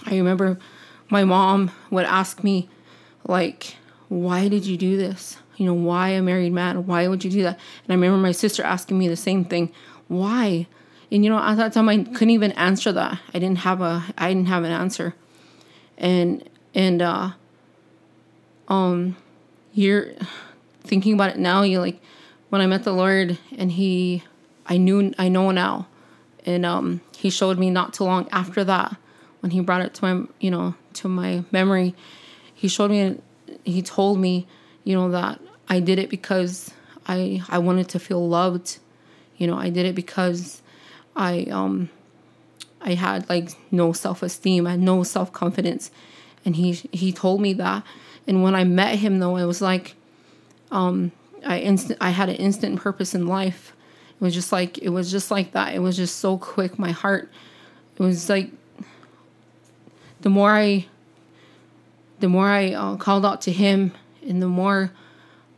I 0.06 0.16
remember 0.16 0.58
my 1.10 1.24
mom 1.24 1.70
would 1.90 2.06
ask 2.06 2.42
me, 2.42 2.68
like, 3.26 3.76
why 4.08 4.48
did 4.48 4.66
you 4.66 4.76
do 4.76 4.96
this? 4.96 5.36
You 5.56 5.66
know, 5.66 5.74
why 5.74 6.10
a 6.10 6.22
married 6.22 6.52
man? 6.52 6.86
Why 6.86 7.06
would 7.08 7.24
you 7.24 7.30
do 7.30 7.42
that? 7.42 7.58
And 7.84 7.92
I 7.92 7.94
remember 7.94 8.18
my 8.18 8.32
sister 8.32 8.62
asking 8.62 8.98
me 8.98 9.08
the 9.08 9.16
same 9.16 9.44
thing. 9.44 9.72
Why? 10.08 10.66
And 11.10 11.24
you 11.24 11.30
know, 11.30 11.38
at 11.38 11.56
that 11.56 11.74
time 11.74 11.88
I 11.88 11.98
couldn't 11.98 12.30
even 12.30 12.52
answer 12.52 12.90
that. 12.92 13.20
I 13.34 13.38
didn't 13.38 13.58
have 13.58 13.80
a 13.80 14.04
I 14.16 14.28
didn't 14.28 14.48
have 14.48 14.64
an 14.64 14.72
answer. 14.72 15.14
And 15.98 16.48
and 16.74 17.02
uh 17.02 17.32
um 18.72 19.16
you're 19.74 20.06
thinking 20.82 21.14
about 21.14 21.30
it 21.30 21.38
now, 21.38 21.62
you 21.62 21.78
like 21.78 22.00
when 22.48 22.60
I 22.60 22.66
met 22.66 22.84
the 22.84 22.92
Lord 22.92 23.38
and 23.56 23.70
he 23.72 24.24
I 24.66 24.76
knew 24.78 25.12
I 25.18 25.28
know 25.28 25.50
now. 25.50 25.86
And 26.44 26.64
um 26.66 27.00
he 27.16 27.30
showed 27.30 27.58
me 27.58 27.70
not 27.70 27.92
too 27.94 28.04
long 28.04 28.28
after 28.32 28.64
that 28.64 28.96
when 29.40 29.50
he 29.50 29.60
brought 29.60 29.82
it 29.82 29.94
to 29.94 30.02
my 30.06 30.26
you 30.40 30.50
know, 30.50 30.74
to 30.94 31.08
my 31.08 31.44
memory. 31.50 31.94
He 32.54 32.68
showed 32.68 32.90
me 32.90 33.18
he 33.64 33.82
told 33.82 34.18
me, 34.18 34.46
you 34.84 34.94
know, 34.96 35.10
that 35.10 35.40
I 35.68 35.80
did 35.80 35.98
it 35.98 36.08
because 36.08 36.72
I 37.06 37.42
I 37.48 37.58
wanted 37.58 37.88
to 37.90 37.98
feel 37.98 38.26
loved. 38.26 38.78
You 39.36 39.46
know, 39.48 39.58
I 39.58 39.70
did 39.70 39.84
it 39.86 39.94
because 39.94 40.62
I 41.14 41.46
um 41.50 41.90
I 42.80 42.94
had 42.94 43.28
like 43.28 43.50
no 43.70 43.92
self-esteem, 43.92 44.66
I 44.66 44.72
had 44.72 44.80
no 44.80 45.02
self-confidence. 45.02 45.90
And 46.44 46.56
he 46.56 46.72
he 47.02 47.12
told 47.12 47.40
me 47.40 47.52
that. 47.54 47.84
And 48.26 48.42
when 48.42 48.54
I 48.54 48.64
met 48.64 48.98
him 48.98 49.18
though, 49.18 49.36
it 49.36 49.44
was 49.44 49.60
like 49.60 49.94
um 50.70 51.12
I 51.44 51.58
instant 51.58 51.98
I 52.00 52.10
had 52.10 52.28
an 52.28 52.36
instant 52.36 52.80
purpose 52.80 53.14
in 53.14 53.26
life. 53.26 53.74
It 54.20 54.24
was 54.24 54.34
just 54.34 54.52
like 54.52 54.78
it 54.78 54.90
was 54.90 55.10
just 55.10 55.30
like 55.30 55.52
that. 55.52 55.74
It 55.74 55.80
was 55.80 55.96
just 55.96 56.16
so 56.16 56.38
quick. 56.38 56.78
My 56.78 56.90
heart 56.90 57.30
it 57.98 58.02
was 58.02 58.28
like 58.28 58.50
the 60.20 60.30
more 60.30 60.50
I 60.50 60.86
the 62.20 62.28
more 62.28 62.46
I 62.46 62.72
uh, 62.72 62.96
called 62.96 63.26
out 63.26 63.42
to 63.42 63.52
him 63.52 63.92
and 64.26 64.40
the 64.40 64.48
more 64.48 64.92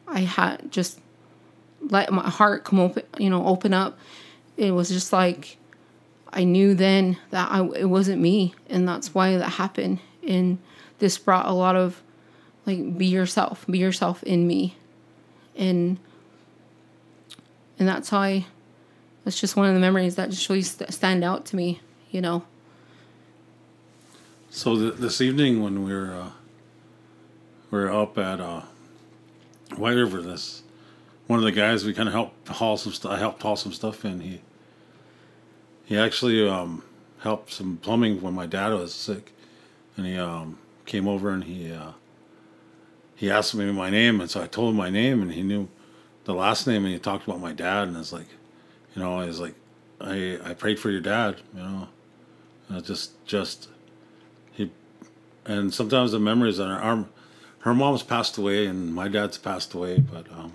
I 0.08 0.20
had 0.20 0.72
just 0.72 1.00
let 1.80 2.12
my 2.12 2.28
heart 2.28 2.64
come 2.64 2.80
open, 2.80 3.02
you 3.18 3.28
know, 3.28 3.46
open 3.46 3.74
up. 3.74 3.98
It 4.56 4.70
was 4.70 4.88
just 4.88 5.12
like 5.12 5.58
I 6.32 6.44
knew 6.44 6.74
then 6.74 7.18
that 7.30 7.50
I 7.50 7.64
it 7.76 7.88
wasn't 7.88 8.20
me, 8.20 8.54
and 8.68 8.88
that's 8.88 9.14
why 9.14 9.36
that 9.36 9.50
happened. 9.50 10.00
And 10.26 10.58
this 10.98 11.18
brought 11.18 11.46
a 11.46 11.52
lot 11.52 11.76
of 11.76 12.02
like 12.66 12.96
be 12.96 13.06
yourself, 13.06 13.64
be 13.68 13.78
yourself 13.78 14.22
in 14.22 14.46
me, 14.46 14.76
and 15.56 15.98
and 17.78 17.88
that's 17.88 18.08
how 18.10 18.18
I. 18.18 18.46
That's 19.24 19.40
just 19.40 19.56
one 19.56 19.66
of 19.66 19.74
the 19.74 19.80
memories 19.80 20.16
that 20.16 20.28
just 20.28 20.48
really 20.50 20.60
st- 20.62 20.92
stand 20.92 21.24
out 21.24 21.46
to 21.46 21.56
me, 21.56 21.80
you 22.10 22.20
know. 22.20 22.44
So 24.50 24.76
th- 24.76 24.94
this 24.96 25.20
evening 25.20 25.62
when 25.62 25.82
we 25.84 25.92
were 25.92 26.12
uh, 26.14 26.30
we 27.70 27.78
were 27.78 27.90
up 27.90 28.18
at 28.18 28.40
uh, 28.40 28.62
White 29.76 29.94
River, 29.94 30.20
this 30.22 30.62
one 31.26 31.38
of 31.38 31.44
the 31.44 31.52
guys 31.52 31.84
we 31.84 31.94
kind 31.94 32.08
of 32.08 32.14
helped 32.14 32.48
haul 32.48 32.76
some 32.76 32.92
stuff. 32.92 33.12
I 33.12 33.18
helped 33.18 33.42
haul 33.42 33.56
some 33.56 33.72
stuff 33.72 34.04
in. 34.04 34.20
He 34.20 34.40
he 35.84 35.98
actually 35.98 36.46
um, 36.48 36.82
helped 37.20 37.52
some 37.52 37.78
plumbing 37.78 38.20
when 38.22 38.34
my 38.34 38.46
dad 38.46 38.72
was 38.72 38.94
sick, 38.94 39.32
and 39.96 40.06
he 40.06 40.18
um, 40.18 40.58
came 40.86 41.08
over 41.08 41.30
and 41.30 41.44
he 41.44 41.72
uh, 41.72 41.92
he 43.24 43.30
asked 43.30 43.54
me 43.54 43.72
my 43.72 43.88
name, 43.88 44.20
and 44.20 44.30
so 44.30 44.42
I 44.42 44.46
told 44.46 44.70
him 44.70 44.76
my 44.76 44.90
name, 44.90 45.22
and 45.22 45.32
he 45.32 45.42
knew 45.42 45.66
the 46.24 46.34
last 46.34 46.66
name, 46.66 46.84
and 46.84 46.92
he 46.92 47.00
talked 47.00 47.26
about 47.26 47.40
my 47.40 47.52
dad, 47.52 47.88
and 47.88 47.96
it's 47.96 48.12
like, 48.12 48.28
you 48.94 49.02
know, 49.02 49.18
I 49.18 49.24
was 49.24 49.40
like, 49.40 49.54
I 49.98 50.38
I 50.44 50.52
prayed 50.52 50.78
for 50.78 50.90
your 50.90 51.00
dad, 51.00 51.40
you 51.54 51.62
know, 51.62 51.88
and 52.68 52.84
just 52.84 53.24
just 53.24 53.68
he, 54.52 54.70
and 55.46 55.72
sometimes 55.72 56.12
the 56.12 56.20
memories 56.20 56.60
on 56.60 56.70
our 56.70 56.78
arm 56.78 57.08
her 57.60 57.72
mom's 57.72 58.02
passed 58.02 58.36
away 58.36 58.66
and 58.66 58.94
my 58.94 59.08
dad's 59.08 59.38
passed 59.38 59.72
away, 59.72 59.98
but 59.98 60.30
um, 60.30 60.52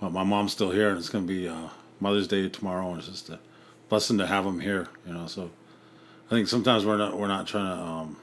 well, 0.00 0.10
my 0.10 0.24
mom's 0.24 0.52
still 0.52 0.70
here, 0.70 0.88
and 0.88 0.96
it's 0.96 1.10
gonna 1.10 1.26
be 1.26 1.46
uh, 1.46 1.68
Mother's 2.00 2.26
Day 2.26 2.48
tomorrow, 2.48 2.88
and 2.88 2.98
it's 2.98 3.08
just 3.08 3.28
a 3.28 3.38
blessing 3.90 4.16
to 4.16 4.26
have 4.26 4.46
them 4.46 4.60
here, 4.60 4.88
you 5.06 5.12
know. 5.12 5.26
So 5.26 5.50
I 6.28 6.30
think 6.30 6.48
sometimes 6.48 6.86
we're 6.86 6.96
not 6.96 7.18
we're 7.18 7.28
not 7.28 7.46
trying 7.46 7.76
to 7.76 7.82
um, 7.82 8.16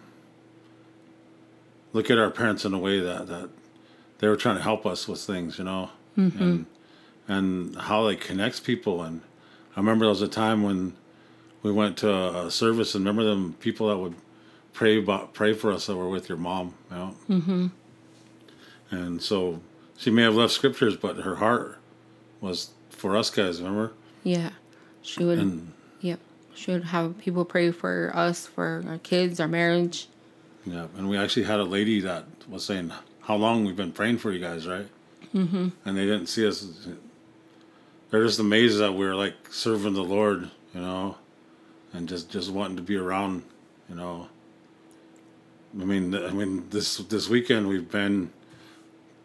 look 1.95 2.11
at 2.11 2.17
our 2.17 2.29
parents 2.29 2.65
in 2.65 2.73
a 2.73 2.77
way 2.77 2.99
that 2.99 3.27
that 3.27 3.49
they 4.19 4.27
were 4.27 4.35
trying 4.35 4.57
to 4.57 4.61
help 4.61 4.85
us 4.85 5.07
with 5.07 5.21
things, 5.21 5.57
you 5.57 5.63
know, 5.63 5.89
mm-hmm. 6.17 6.43
and 6.43 6.65
and 7.27 7.75
how 7.77 8.05
they 8.05 8.15
connects 8.15 8.59
people. 8.59 9.01
And 9.01 9.21
I 9.75 9.79
remember 9.79 10.05
there 10.05 10.09
was 10.09 10.21
a 10.21 10.27
time 10.27 10.61
when 10.61 10.95
we 11.63 11.71
went 11.71 11.97
to 11.99 12.13
a 12.13 12.51
service, 12.51 12.93
and 12.93 13.03
remember 13.05 13.23
them 13.23 13.55
people 13.59 13.87
that 13.87 13.97
would 13.97 14.15
pray 14.73 14.99
about 14.99 15.33
pray 15.33 15.53
for 15.53 15.71
us 15.71 15.87
that 15.87 15.95
were 15.95 16.09
with 16.09 16.27
your 16.27 16.37
mom, 16.37 16.75
you 16.91 16.97
know. 16.97 17.15
Mm-hmm. 17.29 17.67
And 18.91 19.21
so 19.21 19.61
she 19.97 20.11
may 20.11 20.23
have 20.23 20.35
left 20.35 20.53
scriptures, 20.53 20.97
but 20.97 21.17
her 21.17 21.35
heart 21.35 21.79
was 22.41 22.71
for 22.89 23.15
us 23.15 23.29
guys. 23.29 23.61
Remember? 23.61 23.93
Yeah, 24.23 24.49
she 25.01 25.23
would. 25.23 25.39
And, 25.39 25.71
yep, 26.01 26.19
she 26.53 26.71
would 26.71 26.83
have 26.83 27.17
people 27.17 27.45
pray 27.45 27.71
for 27.71 28.11
us, 28.13 28.45
for 28.45 28.83
our 28.87 28.97
kids, 28.97 29.39
our 29.39 29.47
marriage. 29.47 30.09
Yeah, 30.65 30.88
and 30.98 31.10
we 31.10 31.17
actually 31.17 31.43
had 31.43 31.60
a 31.60 31.63
lady 31.63 32.00
that 32.01 32.25
was 32.50 32.65
saying 32.65 32.91
how 33.22 33.36
long 33.36 33.65
we've 33.65 33.75
been 33.75 33.91
praying 33.91 34.17
for 34.17 34.31
you 34.31 34.39
guys, 34.39 34.67
right? 34.67 34.88
Mm-hmm. 35.34 35.69
And 35.86 35.98
they 35.98 36.05
didn't 36.05 36.27
see 36.27 36.48
us. 36.48 36.88
They're 38.10 38.25
just 38.25 38.39
amazed 38.39 38.79
that 38.79 38.93
we're 38.93 39.15
like 39.15 39.36
serving 39.51 39.93
the 39.93 40.03
Lord, 40.03 40.50
you 40.74 40.81
know, 40.81 41.17
and 41.93 42.07
just 42.07 42.29
just 42.31 42.51
wanting 42.51 42.77
to 42.77 42.84
be 42.84 42.95
around, 42.95 43.43
you 43.89 43.95
know 43.95 44.29
I 45.79 45.84
mean, 45.84 46.15
I 46.15 46.31
mean 46.31 46.69
this 46.69 46.98
this 46.98 47.27
weekend 47.27 47.67
we've 47.67 47.89
been 47.89 48.31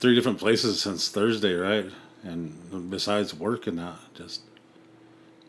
three 0.01 0.15
different 0.15 0.39
places 0.39 0.81
since 0.81 1.09
Thursday, 1.09 1.55
right? 1.55 1.87
And 2.25 2.91
besides 2.91 3.35
work 3.35 3.67
and 3.67 3.79
that, 3.79 3.99
just 4.15 4.43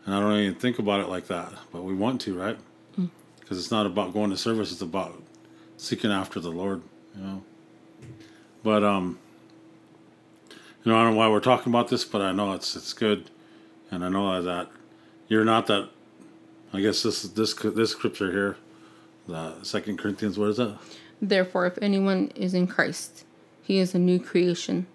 and 0.05 0.13
I 0.13 0.19
don't 0.19 0.37
even 0.37 0.55
think 0.55 0.79
about 0.79 0.99
it 0.99 1.09
like 1.09 1.27
that, 1.27 1.53
but 1.71 1.83
we 1.83 1.93
want 1.93 2.21
to, 2.21 2.37
right? 2.37 2.57
Because 2.95 3.57
mm. 3.57 3.61
it's 3.61 3.71
not 3.71 3.85
about 3.85 4.13
going 4.13 4.29
to 4.29 4.37
service; 4.37 4.71
it's 4.71 4.81
about 4.81 5.21
seeking 5.81 6.11
after 6.11 6.39
the 6.39 6.51
Lord, 6.51 6.81
you 7.15 7.23
know. 7.23 7.43
But 8.63 8.83
um, 8.83 9.19
you 10.83 10.91
know, 10.91 10.97
I 10.97 11.03
don't 11.03 11.13
know 11.13 11.17
why 11.17 11.29
we're 11.29 11.39
talking 11.39 11.71
about 11.71 11.89
this, 11.89 12.05
but 12.05 12.21
I 12.21 12.31
know 12.31 12.53
it's 12.53 12.75
it's 12.75 12.93
good, 12.93 13.29
and 13.89 14.05
I 14.05 14.09
know 14.09 14.41
that 14.41 14.69
you're 15.27 15.45
not 15.45 15.67
that. 15.67 15.89
I 16.73 16.79
guess 16.79 17.03
this 17.03 17.23
this 17.23 17.53
this 17.53 17.91
scripture 17.91 18.31
here 18.31 18.57
the 19.27 19.63
Second 19.63 19.97
Corinthians, 19.97 20.37
what 20.37 20.49
is 20.49 20.57
that? 20.57 20.77
Therefore, 21.21 21.65
if 21.65 21.77
anyone 21.81 22.31
is 22.35 22.53
in 22.53 22.67
Christ, 22.67 23.25
he 23.61 23.77
is 23.77 23.93
a 23.93 23.99
new 23.99 24.19
creation. 24.19 24.87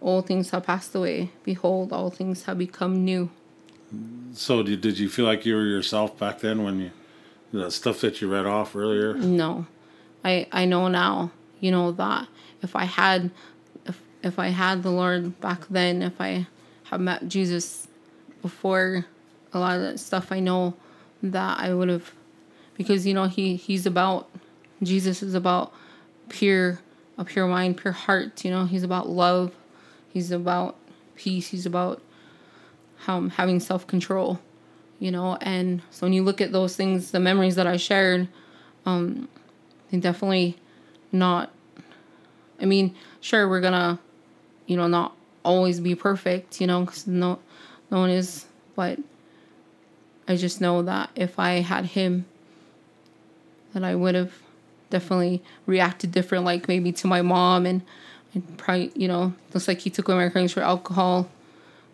All 0.00 0.22
things 0.22 0.50
have 0.50 0.64
passed 0.64 0.94
away. 0.94 1.30
Behold, 1.44 1.92
all 1.92 2.10
things 2.10 2.44
have 2.44 2.58
become 2.58 3.04
new. 3.04 3.30
So, 4.32 4.62
did, 4.62 4.80
did 4.80 4.98
you 4.98 5.08
feel 5.08 5.24
like 5.24 5.46
you 5.46 5.54
were 5.54 5.64
yourself 5.64 6.18
back 6.18 6.40
then 6.40 6.62
when 6.62 6.80
you, 6.80 6.90
the 7.52 7.70
stuff 7.70 8.00
that 8.02 8.20
you 8.20 8.30
read 8.32 8.46
off 8.46 8.76
earlier? 8.76 9.14
No. 9.14 9.66
I, 10.24 10.46
I 10.52 10.64
know 10.64 10.88
now, 10.88 11.30
you 11.60 11.70
know, 11.70 11.92
that 11.92 12.28
if 12.62 12.74
I 12.74 12.84
had, 12.84 13.30
if, 13.86 14.00
if 14.22 14.38
I 14.38 14.48
had 14.48 14.82
the 14.82 14.90
Lord 14.90 15.40
back 15.40 15.66
then, 15.68 16.02
if 16.02 16.20
I 16.20 16.46
had 16.84 17.00
met 17.00 17.28
Jesus 17.28 17.88
before 18.42 19.06
a 19.52 19.58
lot 19.58 19.76
of 19.76 19.82
that 19.82 19.98
stuff, 19.98 20.32
I 20.32 20.40
know 20.40 20.74
that 21.22 21.58
I 21.60 21.74
would 21.74 21.88
have 21.88 22.12
because 22.76 23.06
you 23.06 23.12
know 23.12 23.24
he 23.24 23.56
he's 23.56 23.84
about 23.86 24.30
Jesus 24.82 25.22
is 25.22 25.34
about 25.34 25.72
pure 26.28 26.80
a 27.18 27.24
pure 27.24 27.46
mind, 27.46 27.76
pure 27.76 27.92
heart. 27.92 28.44
You 28.44 28.50
know 28.50 28.64
he's 28.64 28.84
about 28.84 29.08
love. 29.08 29.54
He's 30.12 30.30
about 30.30 30.76
peace. 31.16 31.48
He's 31.48 31.66
about 31.66 32.00
um, 33.06 33.30
having 33.30 33.60
self 33.60 33.86
control. 33.86 34.40
You 35.00 35.12
know, 35.12 35.36
and 35.40 35.82
so 35.90 36.06
when 36.06 36.12
you 36.12 36.24
look 36.24 36.40
at 36.40 36.50
those 36.50 36.74
things, 36.74 37.12
the 37.12 37.20
memories 37.20 37.54
that 37.54 37.68
I 37.68 37.76
shared, 37.76 38.26
um, 38.84 39.28
definitely 39.90 40.56
not. 41.12 41.50
I 42.60 42.64
mean, 42.64 42.94
sure 43.20 43.48
we're 43.48 43.60
gonna, 43.60 43.98
you 44.66 44.76
know, 44.76 44.88
not 44.88 45.14
always 45.44 45.80
be 45.80 45.94
perfect. 45.94 46.60
You 46.60 46.66
know, 46.66 46.80
because 46.80 47.06
no, 47.06 47.38
no 47.90 48.00
one 48.00 48.10
is. 48.10 48.46
But 48.74 48.98
I 50.26 50.36
just 50.36 50.60
know 50.60 50.82
that 50.82 51.10
if 51.16 51.38
I 51.38 51.60
had 51.60 51.86
him 51.86 52.26
that 53.72 53.82
I 53.82 53.94
would 53.94 54.14
have 54.14 54.32
definitely 54.90 55.42
reacted 55.66 56.12
different, 56.12 56.44
like 56.44 56.68
maybe 56.68 56.92
to 56.92 57.06
my 57.06 57.22
mom 57.22 57.66
and 57.66 57.82
and 58.34 58.58
probably 58.58 58.92
you 58.94 59.08
know 59.08 59.32
looks 59.54 59.68
like 59.68 59.80
he 59.80 59.90
took 59.90 60.08
away 60.08 60.24
my 60.24 60.28
cravings 60.28 60.52
for 60.52 60.60
alcohol, 60.60 61.28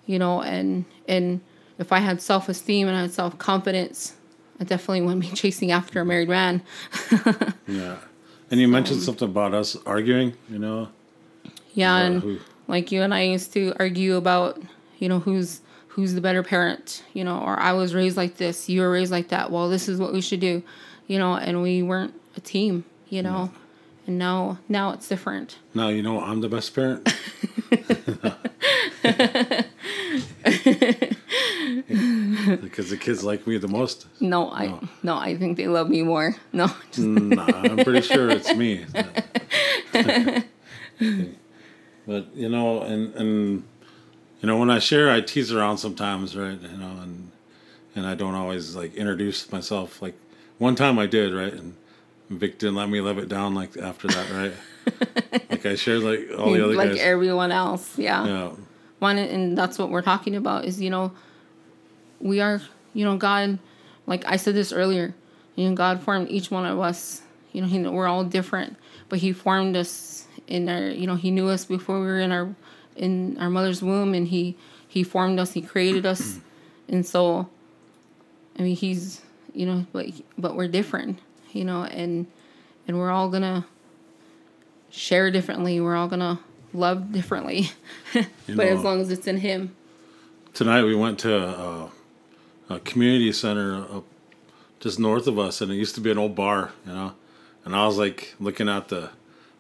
you 0.07 0.19
know, 0.19 0.43
and 0.43 0.85
and 1.09 1.41
if 1.79 1.93
I 1.93 1.99
had 1.99 2.21
self 2.21 2.49
esteem 2.49 2.89
and 2.89 2.97
I 2.97 3.03
had 3.03 3.13
self 3.13 3.39
confidence, 3.39 4.15
I 4.61 4.65
definitely 4.65 5.03
wouldn't 5.03 5.23
be 5.23 5.31
chasing 5.31 5.73
after 5.73 6.01
a 6.01 6.05
married 6.05 6.29
man. 6.29 6.63
yeah, 7.67 7.97
and 8.51 8.61
you 8.61 8.69
mentioned 8.69 9.03
something 9.03 9.29
about 9.29 9.55
us 9.55 9.77
arguing, 9.85 10.35
you 10.49 10.59
know. 10.59 10.89
Yeah, 11.75 11.97
and 11.97 12.23
who, 12.23 12.39
like 12.69 12.93
you 12.93 13.03
and 13.03 13.13
I 13.13 13.23
used 13.23 13.53
to 13.55 13.75
argue 13.79 14.17
about, 14.17 14.63
you 14.99 15.09
know, 15.09 15.19
who's 15.19 15.61
who's 15.89 16.15
the 16.15 16.21
better 16.21 16.43
parent, 16.43 17.03
you 17.13 17.25
know, 17.25 17.39
or 17.39 17.59
I 17.59 17.73
was 17.73 17.95
raised 17.95 18.17
like 18.17 18.37
this, 18.37 18.69
you 18.69 18.81
were 18.81 18.91
raised 18.91 19.13
like 19.13 19.29
that. 19.29 19.51
Well, 19.51 19.69
this 19.69 19.89
is 19.89 20.01
what 20.01 20.13
we 20.13 20.21
should 20.21 20.41
do, 20.41 20.63
you 21.07 21.19
know, 21.19 21.37
and 21.37 21.63
we 21.63 21.83
weren't 21.83 22.15
a 22.37 22.41
team, 22.41 22.85
you 23.09 23.23
know. 23.23 23.51
Yeah. 23.53 23.61
And 24.07 24.19
now 24.19 24.59
now 24.69 24.93
it's 24.93 25.09
different. 25.09 25.59
Now 25.73 25.89
you 25.89 26.03
know 26.03 26.21
I'm 26.21 26.41
the 26.41 26.49
best 26.49 26.75
parent. 26.75 27.09
because 32.61 32.91
the 32.91 32.97
kids 32.97 33.25
like 33.25 33.47
me 33.47 33.59
the 33.59 33.69
most. 33.69 34.07
No, 34.21 34.51
I 34.51 34.67
no. 34.67 34.81
no, 35.03 35.17
I 35.17 35.37
think 35.37 35.57
they 35.57 35.69
love 35.69 35.89
me 35.89 36.03
more. 36.03 36.37
No, 36.53 36.71
nah, 36.99 37.47
I'm 37.47 37.79
pretty 37.79 38.03
sure 38.03 38.31
it's 38.31 38.55
me. 38.55 38.87
but 42.07 42.27
you 42.35 42.49
know, 42.49 42.83
and 42.83 43.15
and 43.15 43.65
you 44.41 44.47
know, 44.47 44.59
when 44.59 44.71
I 44.71 44.79
share, 44.79 45.11
I 45.11 45.21
tease 45.21 45.53
around 45.53 45.79
sometimes, 45.79 46.37
right? 46.37 46.61
You 46.61 46.79
know, 46.79 46.99
and 47.03 47.33
and 47.97 48.07
I 48.07 48.15
don't 48.15 48.35
always 48.35 48.77
like 48.77 48.95
introduce 48.95 49.51
myself. 49.51 50.01
Like 50.01 50.15
one 50.59 50.75
time 50.75 50.99
I 50.99 51.07
did, 51.07 51.33
right? 51.33 51.53
And 51.53 51.75
Vic 52.31 52.59
didn't 52.59 52.77
let 52.77 52.89
me 52.89 53.01
live 53.01 53.19
it 53.19 53.29
down 53.29 53.55
like 53.55 53.77
after 53.77 54.09
that, 54.09 54.31
right? 54.31 54.53
like 55.51 55.67
I 55.67 55.75
shared 55.75 56.03
like 56.03 56.29
all 56.39 56.53
the 56.53 56.65
other 56.65 56.75
like 56.75 56.91
guys. 56.91 57.01
everyone 57.01 57.53
else, 57.53 57.99
yeah. 57.99 58.25
Yeah. 58.25 58.53
One 58.99 59.19
and 59.19 59.57
that's 59.59 59.79
what 59.79 59.91
we're 59.91 60.03
talking 60.03 60.37
about 60.37 60.65
is 60.65 60.81
you 60.81 60.91
know, 60.91 61.13
we 62.25 62.41
are 62.41 62.61
you 62.93 63.05
know 63.05 63.17
God, 63.17 63.61
like 64.07 64.25
I 64.27 64.35
said 64.35 64.57
this 64.57 64.73
earlier, 64.73 65.15
you 65.55 65.69
know 65.69 65.77
God 65.77 66.03
formed 66.03 66.29
each 66.29 66.51
one 66.51 66.67
of 66.67 66.81
us. 66.81 67.23
You 67.53 67.61
know, 67.61 67.69
he, 67.69 67.79
we're 67.87 68.09
all 68.09 68.25
different, 68.25 68.77
but 69.09 69.21
He 69.21 69.33
formed 69.33 69.77
us 69.77 70.27
in 70.49 70.69
our 70.69 70.89
you 70.89 71.07
know 71.07 71.15
He 71.15 71.31
knew 71.31 71.49
us 71.49 71.65
before 71.65 72.01
we 72.01 72.07
were 72.07 72.19
in 72.19 72.33
our 72.33 72.53
in 72.97 73.39
our 73.39 73.51
mother's 73.51 73.81
womb, 73.81 74.13
and 74.13 74.27
He 74.27 74.57
He 74.89 75.05
formed 75.05 75.39
us. 75.39 75.53
He 75.53 75.63
created 75.63 76.05
us, 76.05 76.41
and 76.89 77.07
so, 77.07 77.49
I 78.59 78.63
mean, 78.63 78.75
He's 78.75 79.21
you 79.53 79.67
know, 79.67 79.87
but 79.93 80.07
but 80.37 80.57
we're 80.57 80.67
different 80.67 81.21
you 81.55 81.65
know, 81.65 81.85
and 81.85 82.27
and 82.87 82.99
we're 82.99 83.11
all 83.11 83.31
gonna 83.31 83.65
share 84.91 85.31
differently. 85.31 85.81
We're 85.81 85.97
all 85.97 86.09
gonna 86.09 86.41
love 86.75 87.13
differently, 87.13 87.71
but 88.13 88.27
know, 88.49 88.63
as 88.65 88.83
long 88.83 89.01
as 89.01 89.11
it's 89.11 89.27
in 89.27 89.39
Him. 89.39 89.75
Tonight 90.53 90.85
we 90.85 90.95
went 90.95 91.19
to 91.21 91.35
a, 91.35 91.91
a 92.69 92.81
community 92.81 93.33
center 93.33 93.83
up 93.83 94.05
just 94.81 94.99
north 94.99 95.27
of 95.27 95.39
us, 95.39 95.61
and 95.61 95.73
it 95.73 95.77
used 95.77 95.95
to 95.95 96.01
be 96.01 96.11
an 96.11 96.19
old 96.19 96.35
bar, 96.35 96.73
you 96.87 96.93
know. 96.93 97.15
And 97.65 97.75
I 97.75 97.87
was 97.87 97.97
like 97.97 98.35
looking 98.39 98.69
at 98.69 98.89
the, 98.89 99.11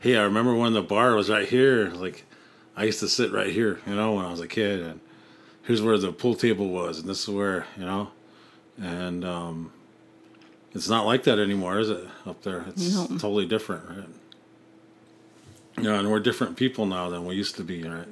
hey, 0.00 0.16
I 0.16 0.22
remember 0.22 0.54
when 0.54 0.74
the 0.74 0.82
bar 0.82 1.14
was 1.14 1.30
right 1.30 1.48
here. 1.48 1.88
Like, 1.88 2.24
I 2.76 2.84
used 2.84 3.00
to 3.00 3.08
sit 3.08 3.32
right 3.32 3.50
here, 3.50 3.80
you 3.86 3.94
know, 3.94 4.12
when 4.14 4.24
I 4.24 4.30
was 4.30 4.40
a 4.40 4.48
kid, 4.48 4.80
and 4.80 5.00
here's 5.62 5.80
where 5.80 5.96
the 5.96 6.12
pool 6.12 6.34
table 6.34 6.68
was, 6.68 6.98
and 6.98 7.08
this 7.08 7.22
is 7.22 7.28
where, 7.28 7.66
you 7.78 7.84
know, 7.84 8.10
and 8.78 9.24
um, 9.24 9.72
it's 10.74 10.88
not 10.88 11.06
like 11.06 11.22
that 11.24 11.38
anymore, 11.38 11.78
is 11.78 11.88
it? 11.88 12.06
Up 12.26 12.42
there, 12.42 12.64
it's 12.68 12.94
no. 12.94 13.06
totally 13.06 13.46
different, 13.46 13.88
right? 13.88 14.08
You 15.78 15.84
know, 15.84 15.98
and 15.98 16.10
we're 16.10 16.20
different 16.20 16.56
people 16.56 16.84
now 16.86 17.08
than 17.08 17.24
we 17.24 17.34
used 17.34 17.56
to 17.56 17.64
be, 17.64 17.82
right? 17.82 18.08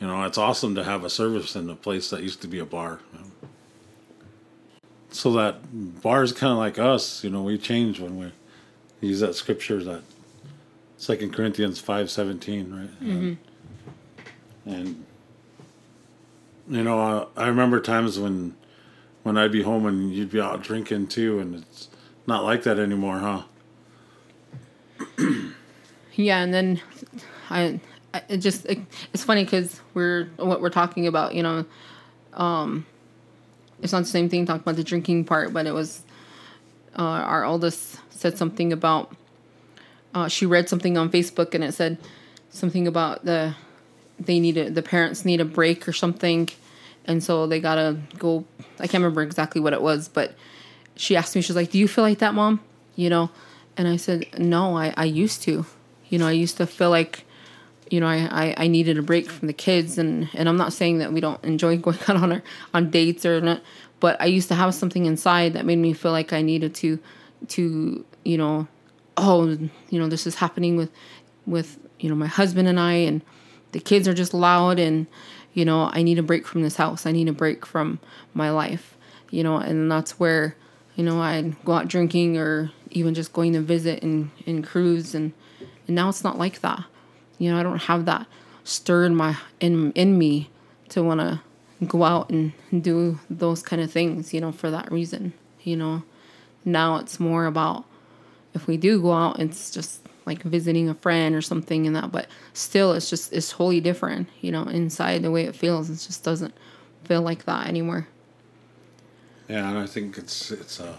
You 0.00 0.06
know, 0.06 0.24
it's 0.24 0.38
awesome 0.38 0.74
to 0.74 0.84
have 0.84 1.04
a 1.04 1.10
service 1.10 1.54
in 1.54 1.68
a 1.68 1.76
place 1.76 2.10
that 2.10 2.22
used 2.22 2.40
to 2.42 2.48
be 2.48 2.58
a 2.58 2.64
bar. 2.64 3.00
You 3.12 3.18
know? 3.20 3.39
So 5.12 5.32
that 5.32 6.02
bars 6.02 6.32
kind 6.32 6.52
of 6.52 6.58
like 6.58 6.78
us, 6.78 7.24
you 7.24 7.30
know, 7.30 7.42
we 7.42 7.58
change 7.58 8.00
when 8.00 8.18
we 8.18 8.32
use 9.00 9.20
that 9.20 9.34
scripture 9.34 9.82
that 9.82 10.02
Second 10.96 11.32
Corinthians 11.32 11.80
five 11.80 12.10
seventeen, 12.10 12.72
right? 12.74 13.00
Mm-hmm. 13.02 13.32
And, 14.66 14.76
and 14.76 15.04
you 16.76 16.84
know, 16.84 17.28
I, 17.36 17.44
I 17.44 17.48
remember 17.48 17.80
times 17.80 18.18
when 18.18 18.54
when 19.22 19.36
I'd 19.36 19.52
be 19.52 19.62
home 19.62 19.86
and 19.86 20.12
you'd 20.12 20.30
be 20.30 20.40
out 20.40 20.62
drinking 20.62 21.08
too, 21.08 21.40
and 21.40 21.56
it's 21.56 21.88
not 22.26 22.44
like 22.44 22.62
that 22.64 22.78
anymore, 22.78 23.18
huh? 23.18 23.42
yeah, 26.14 26.40
and 26.40 26.54
then 26.54 26.80
I, 27.48 27.80
I 28.14 28.22
it 28.28 28.36
just 28.38 28.66
it, 28.66 28.78
it's 29.12 29.24
funny 29.24 29.44
because 29.44 29.80
we're 29.94 30.26
what 30.36 30.60
we're 30.60 30.70
talking 30.70 31.06
about, 31.06 31.34
you 31.34 31.42
know, 31.42 31.64
um, 32.34 32.86
it's 33.82 33.92
not 33.92 34.00
the 34.00 34.08
same 34.08 34.28
thing 34.28 34.46
talking 34.46 34.62
about 34.62 34.76
the 34.76 34.84
drinking 34.84 35.24
part, 35.24 35.52
but 35.52 35.66
it 35.66 35.72
was 35.72 36.02
uh, 36.98 37.02
our 37.02 37.44
oldest 37.44 37.98
said 38.10 38.36
something 38.36 38.72
about 38.72 39.14
uh, 40.14 40.28
she 40.28 40.44
read 40.44 40.68
something 40.68 40.98
on 40.98 41.10
Facebook 41.10 41.54
and 41.54 41.62
it 41.62 41.72
said 41.72 41.98
something 42.50 42.86
about 42.86 43.24
the 43.24 43.54
they 44.18 44.40
need 44.40 44.74
the 44.74 44.82
parents 44.82 45.24
need 45.24 45.40
a 45.40 45.44
break 45.44 45.88
or 45.88 45.92
something 45.92 46.48
and 47.04 47.22
so 47.22 47.46
they 47.46 47.60
gotta 47.60 47.98
go. 48.18 48.44
I 48.78 48.86
can't 48.86 49.02
remember 49.02 49.22
exactly 49.22 49.60
what 49.60 49.72
it 49.72 49.82
was, 49.82 50.08
but 50.08 50.34
she 50.96 51.16
asked 51.16 51.34
me, 51.34 51.42
she's 51.42 51.56
like, 51.56 51.70
"Do 51.70 51.78
you 51.78 51.88
feel 51.88 52.04
like 52.04 52.18
that, 52.18 52.34
mom?" 52.34 52.60
You 52.96 53.10
know, 53.10 53.30
and 53.76 53.88
I 53.88 53.96
said, 53.96 54.26
"No, 54.38 54.76
I 54.76 54.94
I 54.96 55.04
used 55.04 55.42
to. 55.42 55.66
You 56.08 56.18
know, 56.18 56.26
I 56.26 56.32
used 56.32 56.56
to 56.58 56.66
feel 56.66 56.90
like." 56.90 57.24
You 57.90 58.00
know, 58.00 58.06
I, 58.06 58.28
I, 58.30 58.54
I 58.56 58.66
needed 58.68 58.98
a 58.98 59.02
break 59.02 59.28
from 59.28 59.48
the 59.48 59.52
kids, 59.52 59.98
and, 59.98 60.28
and 60.34 60.48
I'm 60.48 60.56
not 60.56 60.72
saying 60.72 60.98
that 60.98 61.12
we 61.12 61.20
don't 61.20 61.42
enjoy 61.44 61.76
going 61.78 61.98
out 62.08 62.16
on 62.16 62.32
our, 62.32 62.42
on 62.72 62.90
dates 62.90 63.26
or 63.26 63.40
not, 63.40 63.60
but 63.98 64.20
I 64.20 64.26
used 64.26 64.48
to 64.48 64.54
have 64.54 64.74
something 64.74 65.06
inside 65.06 65.52
that 65.52 65.66
made 65.66 65.78
me 65.78 65.92
feel 65.92 66.12
like 66.12 66.32
I 66.32 66.42
needed 66.42 66.74
to 66.76 66.98
to 67.48 68.04
you 68.22 68.36
know, 68.36 68.68
oh, 69.16 69.46
you 69.88 69.98
know, 69.98 70.08
this 70.08 70.26
is 70.26 70.36
happening 70.36 70.76
with 70.76 70.90
with 71.46 71.78
you 71.98 72.08
know 72.08 72.14
my 72.14 72.26
husband 72.26 72.68
and 72.68 72.78
I, 72.78 72.94
and 72.94 73.22
the 73.72 73.80
kids 73.80 74.06
are 74.08 74.14
just 74.14 74.32
loud, 74.32 74.78
and 74.78 75.06
you 75.52 75.64
know, 75.64 75.90
I 75.92 76.02
need 76.02 76.18
a 76.18 76.22
break 76.22 76.46
from 76.46 76.62
this 76.62 76.76
house. 76.76 77.06
I 77.06 77.12
need 77.12 77.28
a 77.28 77.32
break 77.32 77.66
from 77.66 77.98
my 78.34 78.50
life, 78.50 78.96
you 79.30 79.42
know, 79.42 79.56
and 79.56 79.90
that's 79.90 80.18
where, 80.18 80.56
you 80.94 81.04
know, 81.04 81.20
I'd 81.20 81.62
go 81.64 81.72
out 81.72 81.88
drinking 81.88 82.38
or 82.38 82.70
even 82.90 83.14
just 83.14 83.32
going 83.32 83.52
to 83.54 83.60
visit 83.60 84.02
and, 84.02 84.30
and 84.46 84.64
cruise 84.64 85.14
and, 85.14 85.32
and 85.86 85.96
now 85.96 86.08
it's 86.08 86.24
not 86.24 86.38
like 86.38 86.60
that. 86.60 86.84
You 87.40 87.50
know, 87.50 87.58
I 87.58 87.62
don't 87.62 87.82
have 87.82 88.04
that 88.04 88.26
stir 88.62 89.06
in 89.06 89.16
my 89.16 89.36
in 89.58 89.90
in 89.92 90.18
me 90.18 90.50
to 90.90 91.02
want 91.02 91.20
to 91.20 91.40
go 91.86 92.04
out 92.04 92.28
and 92.30 92.52
do 92.80 93.18
those 93.30 93.62
kind 93.62 93.80
of 93.80 93.90
things, 93.90 94.32
you 94.34 94.40
know, 94.40 94.52
for 94.52 94.70
that 94.70 94.92
reason, 94.92 95.32
you 95.62 95.74
know. 95.74 96.02
Now 96.64 96.96
it's 96.96 97.18
more 97.18 97.46
about 97.46 97.86
if 98.54 98.66
we 98.66 98.76
do 98.76 99.00
go 99.00 99.12
out, 99.12 99.40
it's 99.40 99.70
just 99.70 100.06
like 100.26 100.42
visiting 100.42 100.88
a 100.88 100.94
friend 100.94 101.34
or 101.34 101.40
something 101.40 101.86
and 101.86 101.96
that 101.96 102.12
but 102.12 102.28
still 102.52 102.92
it's 102.92 103.08
just 103.08 103.32
it's 103.32 103.50
totally 103.50 103.80
different 103.80 104.28
you 104.42 104.52
know? 104.52 104.64
Inside 104.64 105.22
the 105.22 105.30
way 105.30 105.44
it 105.44 105.56
feels 105.56 105.88
it 105.88 105.94
just 105.94 106.22
doesn't 106.22 106.54
feel 107.04 107.22
like 107.22 107.46
that 107.46 107.66
anymore. 107.66 108.06
Yeah 109.48 109.68
and 109.68 109.78
i 109.78 109.86
think 109.86 110.18
it's 110.18 110.52
it's 110.52 110.78
uh 110.78 110.94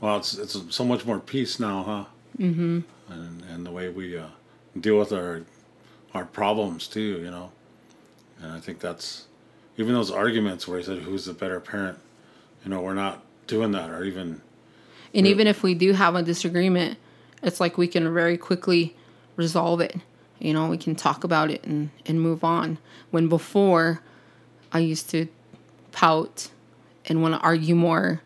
well 0.00 0.18
it's 0.18 0.34
it's 0.38 0.56
so 0.76 0.84
much 0.84 1.04
more 1.04 1.18
peace 1.18 1.58
now 1.58 1.82
huh? 1.82 2.04
Mm-hmm 2.38 2.80
and 3.08 3.42
and 3.50 3.66
the 3.66 3.70
way 3.70 3.88
we 3.88 4.16
uh 4.16 4.26
deal 4.80 4.98
with 4.98 5.12
our 5.12 5.42
our 6.14 6.24
problems 6.24 6.86
too 6.88 7.20
you 7.22 7.30
know 7.30 7.50
and 8.40 8.52
i 8.52 8.60
think 8.60 8.80
that's 8.80 9.26
even 9.76 9.92
those 9.94 10.10
arguments 10.10 10.66
where 10.66 10.78
he 10.78 10.84
said 10.84 10.98
who's 10.98 11.24
the 11.24 11.32
better 11.32 11.60
parent 11.60 11.98
you 12.64 12.70
know 12.70 12.80
we're 12.80 12.94
not 12.94 13.22
doing 13.46 13.72
that 13.72 13.90
or 13.90 14.04
even 14.04 14.40
and 15.12 15.26
even 15.26 15.46
if 15.46 15.62
we 15.62 15.74
do 15.74 15.92
have 15.92 16.14
a 16.14 16.22
disagreement 16.22 16.98
it's 17.44 17.60
like 17.60 17.76
we 17.76 17.86
can 17.86 18.12
very 18.12 18.38
quickly 18.38 18.96
resolve 19.36 19.80
it. 19.80 19.96
You 20.38 20.52
know, 20.52 20.68
we 20.68 20.78
can 20.78 20.94
talk 20.94 21.24
about 21.24 21.50
it 21.50 21.62
and, 21.64 21.90
and 22.06 22.20
move 22.20 22.42
on. 22.42 22.78
When 23.10 23.28
before, 23.28 24.00
I 24.72 24.80
used 24.80 25.10
to 25.10 25.28
pout 25.92 26.50
and 27.06 27.22
want 27.22 27.34
to 27.34 27.40
argue 27.40 27.74
more 27.74 28.22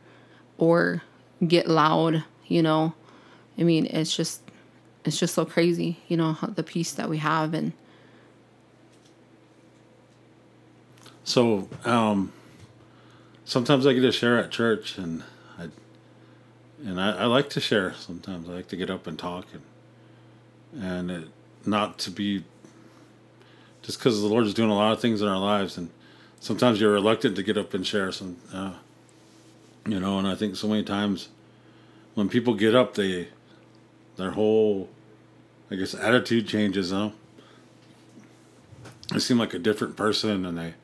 or 0.57 1.03
get 1.47 1.69
loud, 1.69 2.25
you 2.47 2.63
know. 2.63 2.95
I 3.59 3.65
mean, 3.65 3.87
it's 3.87 4.17
just 4.17 4.43
it's 5.05 5.19
just 5.19 5.35
so 5.35 5.45
crazy, 5.45 5.99
you 6.09 6.17
know, 6.17 6.37
the 6.55 6.63
peace 6.63 6.93
that 6.93 7.09
we 7.09 7.19
have 7.19 7.55
and 7.55 7.73
so 11.25 11.69
um 11.85 12.33
sometimes 13.45 13.87
I 13.87 13.93
get 13.93 14.01
to 14.01 14.13
share 14.13 14.39
at 14.39 14.51
church 14.51 14.99
and 14.99 15.23
I, 15.59 15.69
and 16.85 17.01
I, 17.01 17.23
I, 17.23 17.25
like 17.25 17.51
to 17.51 17.61
share 17.61 17.95
sometimes. 17.95 18.49
I 18.49 18.53
like 18.53 18.69
to 18.69 18.77
get 18.77 18.91
up 18.91 19.07
and 19.07 19.19
talk 19.19 19.47
and 19.53 20.85
and 20.85 21.11
it, 21.11 21.29
not 21.65 21.99
to 22.01 22.11
be 22.11 22.45
just 23.83 23.99
because 23.99 24.21
the 24.21 24.27
Lord 24.27 24.47
is 24.47 24.53
doing 24.55 24.71
a 24.71 24.75
lot 24.75 24.93
of 24.93 25.01
things 25.01 25.23
in 25.23 25.29
our 25.29 25.39
lives, 25.39 25.79
and 25.79 25.89
sometimes 26.41 26.81
you're 26.81 26.93
reluctant 26.93 27.37
to 27.37 27.43
get 27.43 27.57
up 27.57 27.73
and 27.73 27.87
share 27.87 28.13
some, 28.13 28.37
uh, 28.53 28.75
you 29.87 29.99
know. 29.99 30.19
And 30.19 30.29
I 30.29 30.35
think 30.35 30.57
so 30.57 30.69
many 30.69 30.83
times 30.85 31.31
when 32.15 32.29
people 32.29 32.55
get 32.55 32.75
up, 32.75 32.95
they 32.95 33.29
their 34.19 34.33
whole 34.33 34.91
I 35.71 35.77
guess 35.77 35.95
attitude 35.95 36.47
changes, 36.47 36.91
huh? 36.91 37.11
They 39.13 39.19
seem 39.19 39.39
like 39.39 39.55
a 39.55 39.59
different 39.59 39.97
person, 39.97 40.45
and 40.45 40.59
they 40.59 40.75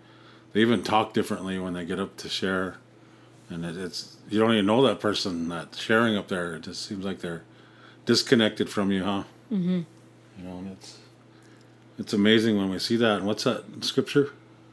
they 0.53 0.61
even 0.61 0.83
talk 0.83 1.13
differently 1.13 1.59
when 1.59 1.75
they 1.75 1.85
get 1.85 1.99
up 2.01 2.17
to 2.19 2.29
share, 2.29 2.77
and 3.51 3.65
it, 3.65 3.77
it's 3.77 4.17
you 4.31 4.39
don't 4.41 4.53
even 4.53 4.67
know 4.67 4.83
that 4.87 5.01
person 5.01 5.49
that 5.51 5.75
sharing 5.77 6.17
up 6.17 6.29
there. 6.29 6.55
It 6.57 6.63
just 6.63 6.87
seems 6.87 7.05
like 7.05 7.21
they're 7.21 7.43
disconnected 8.07 8.71
from 8.71 8.91
you, 8.91 9.05
huh? 9.05 9.25
Mm-hmm. 9.53 9.81
You 10.39 10.45
know, 10.45 10.59
and 10.59 10.73
it's 10.73 10.99
it's 11.99 12.13
amazing 12.13 12.57
when 12.57 12.71
we 12.71 12.79
see 12.79 12.97
that. 12.97 13.19
And 13.19 13.27
what's 13.27 13.45
that 13.45 13.85
scripture? 13.85 14.31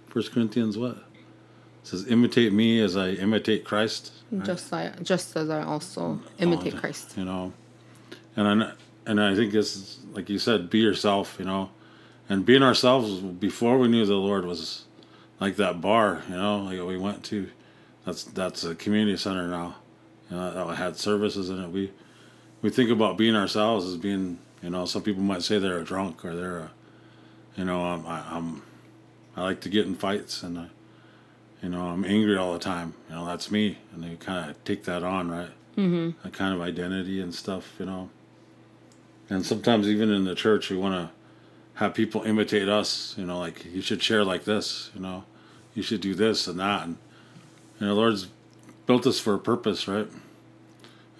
First 0.08 0.32
Corinthians 0.32 0.78
what? 0.78 0.97
It 0.97 1.04
says, 1.84 2.08
"Imitate 2.08 2.54
me 2.54 2.80
as 2.82 2.95
I 2.95 3.10
imitate 3.12 3.65
Christ." 3.65 4.12
right? 4.32 4.45
Just 4.45 4.71
like 4.71 5.04
just 5.04 5.36
as 5.36 5.50
I 5.50 5.63
also 5.63 6.19
imitate 6.39 6.76
Oh, 6.76 6.80
Christ. 6.80 7.17
You 7.17 7.26
know, 7.26 7.54
and 8.36 8.63
I 8.63 8.72
and 9.06 9.22
I 9.22 9.36
think 9.36 9.54
it's 9.54 10.00
like 10.13 10.30
you 10.30 10.39
said, 10.39 10.70
be 10.70 10.80
yourself. 10.80 11.36
You 11.39 11.46
know, 11.46 11.70
and 12.30 12.46
being 12.46 12.63
ourselves 12.63 13.20
before 13.20 13.78
we 13.78 13.88
knew 13.88 14.06
the 14.06 14.15
Lord 14.15 14.46
was 14.46 14.86
like 15.39 15.56
that 15.58 15.82
bar. 15.82 16.22
You 16.30 16.36
know, 16.36 16.60
like 16.60 16.82
we 16.82 16.98
went 16.98 17.24
to. 17.26 17.50
That's 18.06 18.24
that's 18.24 18.63
a 18.63 18.76
community 18.76 19.17
center 19.17 19.48
now. 19.48 19.76
You 20.30 20.38
know, 20.38 20.67
that 20.67 20.76
had 20.76 20.98
services 20.98 21.50
in 21.50 21.63
it. 21.63 21.70
We 21.70 21.91
we 22.62 22.70
think 22.70 22.89
about 22.89 23.17
being 23.17 23.36
ourselves 23.36 23.86
as 23.86 23.98
being. 23.98 24.39
You 24.63 24.70
know, 24.70 24.86
some 24.86 25.02
people 25.02 25.24
might 25.24 25.41
say 25.41 25.58
they're 25.58 25.80
a 25.80 25.84
drunk 25.84 26.24
or 26.24 26.36
they're 26.36 26.58
a. 26.60 26.72
You 27.58 27.65
know, 27.65 27.82
I'm 27.82 28.06
I, 28.06 28.24
I'm. 28.30 28.62
I 29.36 29.44
like 29.44 29.62
to 29.62 29.70
get 29.70 29.86
in 29.86 29.96
fights 29.96 30.44
and 30.44 30.58
I. 30.58 30.67
You 31.62 31.70
know, 31.70 31.82
I'm 31.82 32.04
angry 32.06 32.38
all 32.38 32.54
the 32.54 32.60
time. 32.60 32.96
You 33.08 33.15
know, 33.15 33.26
that's 33.26 33.52
me, 33.52 33.78
and 33.94 34.04
they 34.04 34.15
kind 34.15 34.50
of 34.50 34.63
take 34.63 34.84
that 34.86 35.04
on, 35.04 35.30
right? 35.30 35.52
Mm-hmm. 35.78 36.22
that 36.24 36.34
kind 36.34 36.54
of 36.54 36.62
identity 36.62 37.22
and 37.22 37.34
stuff, 37.34 37.76
you 37.80 37.86
know. 37.86 38.10
And 39.32 39.46
sometimes 39.46 39.88
even 39.88 40.12
in 40.12 40.26
the 40.26 40.36
church, 40.36 40.70
we 40.70 40.76
want 40.76 40.94
to 40.94 41.15
have 41.76 41.94
people 41.94 42.24
imitate 42.24 42.67
us, 42.67 43.15
you 43.17 43.26
know, 43.26 43.39
like 43.39 43.63
you 43.63 43.82
should 43.82 44.04
share 44.04 44.26
like 44.26 44.44
this, 44.44 44.91
you 44.94 45.00
know, 45.00 45.24
you 45.74 45.82
should 45.82 46.02
do 46.02 46.13
this 46.13 46.48
and 46.48 46.60
that, 46.60 46.86
and 46.86 46.98
the 47.80 47.94
Lord's 47.94 48.28
built 48.86 49.08
us 49.08 49.20
for 49.20 49.34
a 49.34 49.39
purpose, 49.39 49.88
right? 49.88 50.10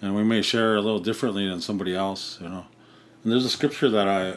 And 0.02 0.14
we 0.14 0.24
may 0.24 0.42
share 0.42 0.76
a 0.76 0.82
little 0.82 0.98
differently 0.98 1.48
than 1.48 1.62
somebody 1.62 1.96
else, 1.96 2.38
you 2.38 2.50
know. 2.50 2.66
And 3.24 3.32
there's 3.32 3.46
a 3.46 3.50
scripture 3.50 3.88
that 3.88 4.06
I 4.06 4.36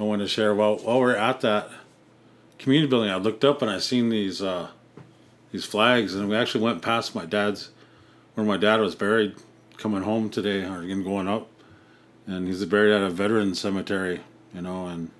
I 0.00 0.02
want 0.02 0.22
to 0.22 0.28
share. 0.28 0.54
While 0.54 0.78
while 0.78 0.98
we're 0.98 1.16
at 1.16 1.42
that 1.42 1.68
community 2.58 2.88
building, 2.88 3.10
I 3.10 3.16
looked 3.16 3.44
up 3.44 3.60
and 3.60 3.70
I 3.70 3.78
seen 3.78 4.08
these 4.08 4.40
uh, 4.40 4.68
these 5.52 5.66
flags, 5.66 6.14
and 6.14 6.30
we 6.30 6.34
actually 6.34 6.64
went 6.64 6.80
past 6.80 7.14
my 7.14 7.26
dad's 7.26 7.68
where 8.34 8.46
my 8.46 8.56
dad 8.56 8.80
was 8.80 8.94
buried 8.94 9.34
coming 9.76 10.02
home 10.02 10.30
today 10.30 10.64
or 10.64 10.80
again 10.80 11.04
going 11.04 11.28
up 11.28 11.50
and 12.26 12.46
he's 12.46 12.64
buried 12.64 12.92
at 12.92 13.02
a 13.02 13.10
veteran 13.10 13.54
cemetery 13.54 14.20
you 14.54 14.60
know 14.60 14.86
and 14.86 15.10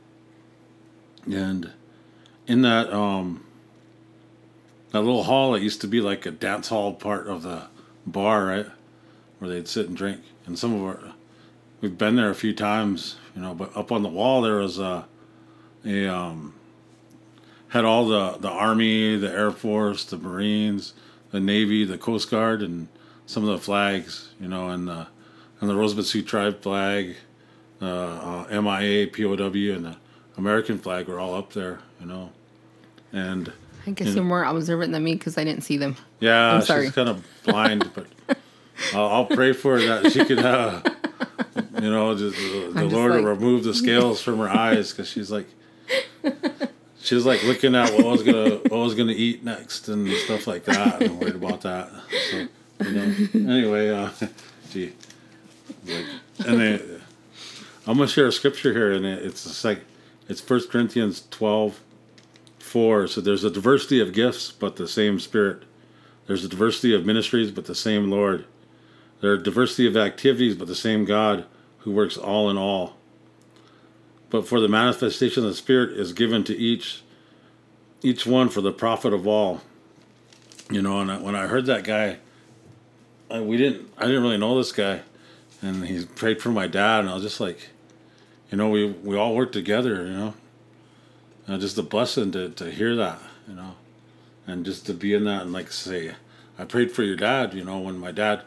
and 1.27 1.73
in 2.47 2.62
that 2.62 2.92
um 2.92 3.45
that 4.90 5.01
little 5.01 5.25
hall 5.25 5.55
it 5.55 5.62
used 5.62 5.81
to 5.81 5.88
be 5.88 6.01
like 6.01 6.27
a 6.27 6.31
dance 6.31 6.69
hall 6.69 6.92
part 6.92 7.27
of 7.27 7.42
the 7.42 7.64
bar 8.07 8.47
right? 8.47 8.66
Where 9.38 9.51
they'd 9.51 9.69
sit 9.69 9.88
and 9.88 9.97
drink. 9.97 10.23
And 10.47 10.59
some 10.59 10.73
of 10.75 10.83
our 10.83 11.12
we've 11.81 11.99
been 11.99 12.16
there 12.16 12.31
a 12.31 12.35
few 12.35 12.55
times 12.55 13.16
you 13.35 13.42
know 13.42 13.55
but 13.55 13.77
up 13.77 13.92
on 13.92 14.03
the 14.03 14.09
wall 14.09 14.42
there 14.42 14.57
was 14.57 14.79
a 14.79 15.07
a 15.85 16.07
um 16.07 16.55
had 17.69 17.85
all 17.85 18.07
the 18.07 18.38
the 18.38 18.49
army 18.49 19.16
the 19.16 19.31
air 19.31 19.51
force 19.51 20.05
the 20.05 20.16
marines 20.16 20.95
the 21.33 21.40
navy 21.40 21.85
the 21.85 21.99
coast 21.99 22.31
guard 22.31 22.62
and 22.62 22.88
some 23.27 23.42
of 23.42 23.51
the 23.51 23.59
flags, 23.59 24.31
you 24.40 24.49
know, 24.49 24.69
and 24.69 24.88
the 24.88 25.09
and 25.61 25.71
the 25.71 25.75
Rosebud 25.75 26.05
Sioux 26.07 26.23
tribe 26.23 26.61
flag, 26.62 27.16
the 27.79 27.87
uh, 27.87 28.47
MIA, 28.62 29.07
POW, 29.09 29.75
and 29.75 29.85
the 29.87 29.97
American 30.37 30.79
flag 30.79 31.09
were 31.09 31.19
all 31.19 31.35
up 31.35 31.53
there, 31.53 31.81
you 32.01 32.07
know, 32.07 32.31
and 33.12 33.53
I 33.87 33.90
guess 33.92 34.14
you're 34.14 34.25
more 34.25 34.45
observant 34.45 34.92
than 34.92 35.05
me 35.05 35.14
because 35.14 35.38
I 35.38 35.45
didn't 35.45 35.62
see 35.62 35.77
them. 35.77 35.97
yeah, 36.21 36.55
I'm 36.55 36.62
sorry. 36.62 36.87
she's 36.87 36.95
kind 36.95 37.09
of 37.09 37.25
blind, 37.45 37.90
but 37.95 38.07
I'll, 38.95 39.07
I'll 39.07 39.27
pray 39.27 39.53
for 39.53 39.79
her 39.79 39.87
that 40.03 40.12
she 40.12 40.25
could, 40.25 40.40
uh, 40.40 40.83
you 41.81 41.90
know, 41.90 42.14
just, 42.16 42.37
uh, 42.37 42.71
the 42.73 42.81
just 42.83 42.95
Lord 42.95 43.12
like- 43.12 43.25
remove 43.25 43.64
the 43.64 43.75
scales 43.75 44.21
from 44.21 44.38
her 44.38 44.49
eyes 44.49 44.90
because 44.92 45.09
she's 45.09 45.31
like. 45.31 45.47
She 46.99 47.14
was 47.14 47.25
like 47.25 47.45
looking 47.45 47.77
at 47.77 47.92
what 47.92 48.05
I 48.05 48.09
was 48.11 48.23
gonna 48.25 48.51
what 48.57 48.73
I 48.73 48.83
was 48.83 48.97
gonna 48.97 49.12
eat 49.12 49.45
next 49.45 49.87
and 49.87 50.11
stuff 50.25 50.49
like 50.49 50.64
that. 50.64 51.01
I'm 51.05 51.21
worried 51.21 51.37
about 51.37 51.61
that. 51.61 51.88
So 52.33 52.49
you 52.85 52.90
know. 52.90 53.53
Anyway, 53.55 53.90
uh, 53.90 54.11
gee, 54.73 54.92
like, 55.87 56.07
and 56.46 56.61
then 56.61 57.03
I'm 57.87 57.96
gonna 57.96 58.09
share 58.09 58.27
a 58.27 58.33
scripture 58.33 58.72
here, 58.72 58.92
and 58.92 59.05
it, 59.07 59.25
it's 59.25 59.64
like 59.64 59.81
it's 60.29 60.40
First 60.40 60.70
Corinthians 60.70 61.27
12, 61.31 61.81
4. 62.59 63.07
So 63.07 63.20
there's 63.20 63.44
a 63.44 63.51
diversity 63.51 64.01
of 64.01 64.12
gifts, 64.12 64.51
but 64.53 64.77
the 64.77 64.88
same 64.88 65.20
Spirit. 65.20 65.62
There's 66.27 66.44
a 66.44 66.49
diversity 66.49 66.94
of 66.94 67.07
ministries, 67.07 67.51
but 67.53 67.66
the 67.66 67.75
same 67.75 68.11
Lord. 68.11 68.44
There 69.20 69.33
are 69.33 69.38
diversity 69.38 69.87
of 69.87 69.96
activities, 69.96 70.57
but 70.57 70.66
the 70.66 70.75
same 70.75 71.05
God 71.05 71.46
who 71.79 71.92
works 71.92 72.16
all 72.16 72.51
in 72.51 72.59
all. 72.59 72.96
But 74.29 74.46
for 74.46 74.61
the 74.61 74.68
manifestation 74.68 75.44
of 75.44 75.51
the 75.51 75.57
Spirit 75.57 75.96
is 75.96 76.12
given 76.12 76.42
to 76.44 76.57
each, 76.57 77.03
each 78.03 78.27
one 78.27 78.49
for 78.49 78.61
the 78.61 78.72
profit 78.72 79.12
of 79.12 79.27
all. 79.27 79.61
You 80.68 80.83
know, 80.83 81.01
and 81.01 81.12
I, 81.12 81.18
when 81.18 81.37
I 81.37 81.46
heard 81.46 81.66
that 81.66 81.85
guy, 81.85 82.18
I, 83.31 83.40
we 83.40 83.57
didn't, 83.57 83.88
I 83.96 84.07
didn't 84.07 84.22
really 84.22 84.37
know 84.37 84.59
this 84.59 84.72
guy, 84.72 85.03
and 85.66 85.85
he 85.85 86.05
prayed 86.05 86.40
for 86.40 86.50
my 86.50 86.66
dad, 86.66 87.00
and 87.00 87.11
I 87.11 87.14
was 87.14 87.22
just 87.22 87.40
like, 87.40 87.70
you 88.50 88.57
know, 88.57 88.68
we 88.68 88.87
we 88.87 89.16
all 89.16 89.35
work 89.35 89.52
together, 89.52 90.07
you 90.07 90.12
know, 90.12 90.35
and 91.46 91.61
just 91.61 91.79
a 91.79 91.83
blessing 91.83 92.31
to 92.33 92.50
to 92.50 92.70
hear 92.70 92.94
that, 92.96 93.18
you 93.48 93.55
know, 93.55 93.74
and 94.46 94.64
just 94.64 94.87
to 94.87 94.94
be 94.94 95.12
in 95.14 95.24
that 95.24 95.42
and 95.42 95.52
like 95.52 95.72
say, 95.72 96.14
I 96.59 96.64
prayed 96.64 96.92
for 96.92 97.02
your 97.02 97.16
dad, 97.16 97.55
you 97.55 97.64
know, 97.64 97.79
when 97.79 97.98
my 97.98 98.12
dad, 98.12 98.42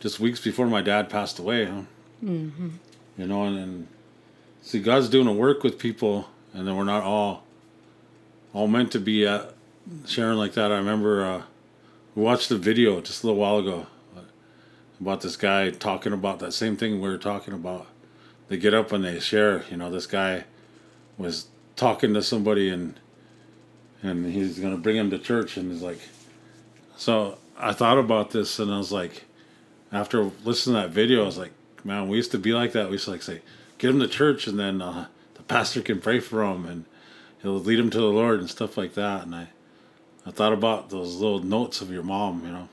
just 0.00 0.20
weeks 0.20 0.40
before 0.40 0.66
my 0.66 0.82
dad 0.82 1.08
passed 1.08 1.38
away, 1.38 1.66
huh? 1.66 1.82
Mm-hmm. 2.22 2.70
You 3.16 3.26
know, 3.26 3.44
and, 3.44 3.58
and 3.58 3.88
see, 4.60 4.80
God's 4.80 5.08
doing 5.08 5.28
a 5.28 5.32
work 5.32 5.62
with 5.62 5.78
people, 5.78 6.28
and 6.52 6.66
then 6.66 6.76
we're 6.76 6.84
not 6.84 7.02
all 7.02 7.44
all 8.52 8.68
meant 8.68 8.92
to 8.92 9.00
be 9.00 9.26
at 9.26 9.54
sharing 10.06 10.38
like 10.38 10.54
that. 10.54 10.72
I 10.72 10.76
remember 10.76 11.24
uh, 11.24 11.42
we 12.14 12.22
watched 12.22 12.50
a 12.50 12.56
video 12.56 13.00
just 13.00 13.22
a 13.22 13.26
little 13.26 13.40
while 13.40 13.58
ago 13.58 13.86
about 15.00 15.20
this 15.20 15.36
guy 15.36 15.70
talking 15.70 16.12
about 16.12 16.38
that 16.38 16.52
same 16.52 16.76
thing 16.76 17.00
we 17.00 17.08
were 17.08 17.18
talking 17.18 17.54
about. 17.54 17.86
They 18.48 18.56
get 18.56 18.74
up 18.74 18.92
and 18.92 19.04
they 19.04 19.18
share. 19.20 19.64
You 19.70 19.76
know, 19.76 19.90
this 19.90 20.06
guy 20.06 20.44
was 21.16 21.46
talking 21.76 22.14
to 22.14 22.22
somebody 22.22 22.68
and 22.70 22.98
and 24.02 24.26
he's 24.26 24.58
gonna 24.58 24.76
bring 24.76 24.96
him 24.96 25.10
to 25.10 25.18
church, 25.18 25.56
and 25.56 25.72
he's 25.72 25.82
like, 25.82 25.98
so 26.96 27.38
I 27.56 27.72
thought 27.72 27.98
about 27.98 28.30
this, 28.30 28.58
and 28.58 28.70
I 28.70 28.76
was 28.76 28.92
like, 28.92 29.24
after 29.90 30.30
listening 30.44 30.76
to 30.76 30.88
that 30.88 30.94
video, 30.94 31.22
I 31.22 31.26
was 31.26 31.38
like, 31.38 31.52
man, 31.84 32.08
we 32.08 32.18
used 32.18 32.30
to 32.32 32.38
be 32.38 32.52
like 32.52 32.72
that. 32.72 32.86
We 32.86 32.92
used 32.92 33.06
to 33.06 33.12
like 33.12 33.22
say, 33.22 33.40
get 33.78 33.90
him 33.90 34.00
to 34.00 34.08
church, 34.08 34.46
and 34.46 34.58
then 34.58 34.82
uh, 34.82 35.06
the 35.34 35.42
pastor 35.42 35.80
can 35.80 36.00
pray 36.00 36.20
for 36.20 36.44
him, 36.44 36.66
and 36.66 36.84
he'll 37.40 37.54
lead 37.54 37.78
him 37.78 37.88
to 37.90 37.98
the 37.98 38.04
Lord 38.04 38.40
and 38.40 38.50
stuff 38.50 38.76
like 38.76 38.92
that. 38.94 39.24
And 39.24 39.34
I, 39.34 39.48
I 40.26 40.30
thought 40.30 40.52
about 40.52 40.90
those 40.90 41.16
little 41.16 41.42
notes 41.42 41.80
of 41.80 41.90
your 41.90 42.02
mom, 42.02 42.44
you 42.44 42.52
know, 42.52 42.68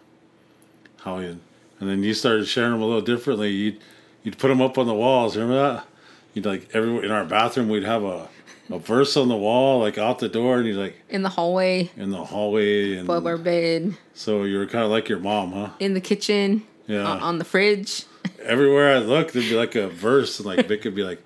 how 1.03 1.19
you, 1.19 1.39
and 1.81 1.89
then 1.89 2.01
you 2.03 2.13
started 2.13 2.45
sharing 2.47 2.71
them 2.71 2.81
a 2.81 2.85
little 2.85 3.01
differently. 3.01 3.49
You'd, 3.49 3.79
you'd 4.23 4.37
put 4.37 4.47
them 4.47 4.61
up 4.61 4.77
on 4.77 4.87
the 4.87 4.93
walls. 4.93 5.35
Remember 5.35 5.59
that? 5.73 5.85
You'd 6.33 6.45
like 6.45 6.69
every 6.73 7.03
in 7.05 7.11
our 7.11 7.25
bathroom, 7.25 7.67
we'd 7.67 7.83
have 7.83 8.03
a, 8.03 8.29
a 8.69 8.79
verse 8.79 9.17
on 9.17 9.27
the 9.27 9.35
wall, 9.35 9.79
like 9.81 9.97
out 9.97 10.19
the 10.19 10.29
door, 10.29 10.59
and 10.59 10.67
you'd 10.67 10.77
like 10.77 10.95
In 11.09 11.23
the 11.23 11.29
hallway, 11.29 11.91
in 11.97 12.11
the 12.11 12.23
hallway, 12.23 12.93
and 12.93 13.01
above 13.01 13.25
our 13.25 13.37
bed, 13.37 13.97
so 14.13 14.43
you 14.43 14.57
were 14.59 14.65
kind 14.65 14.85
of 14.85 14.91
like 14.91 15.09
your 15.09 15.19
mom, 15.19 15.51
huh? 15.51 15.69
in 15.79 15.93
the 15.93 15.99
kitchen, 15.99 16.63
Yeah. 16.87 17.03
on, 17.05 17.19
on 17.19 17.37
the 17.37 17.43
fridge. 17.43 18.05
Everywhere 18.43 18.95
I 18.95 18.99
looked, 18.99 19.33
there'd 19.33 19.49
be 19.49 19.55
like 19.55 19.75
a 19.75 19.89
verse, 19.89 20.39
and 20.39 20.45
like 20.45 20.67
Vic 20.67 20.83
could 20.83 20.95
be 20.95 21.03
like, 21.03 21.21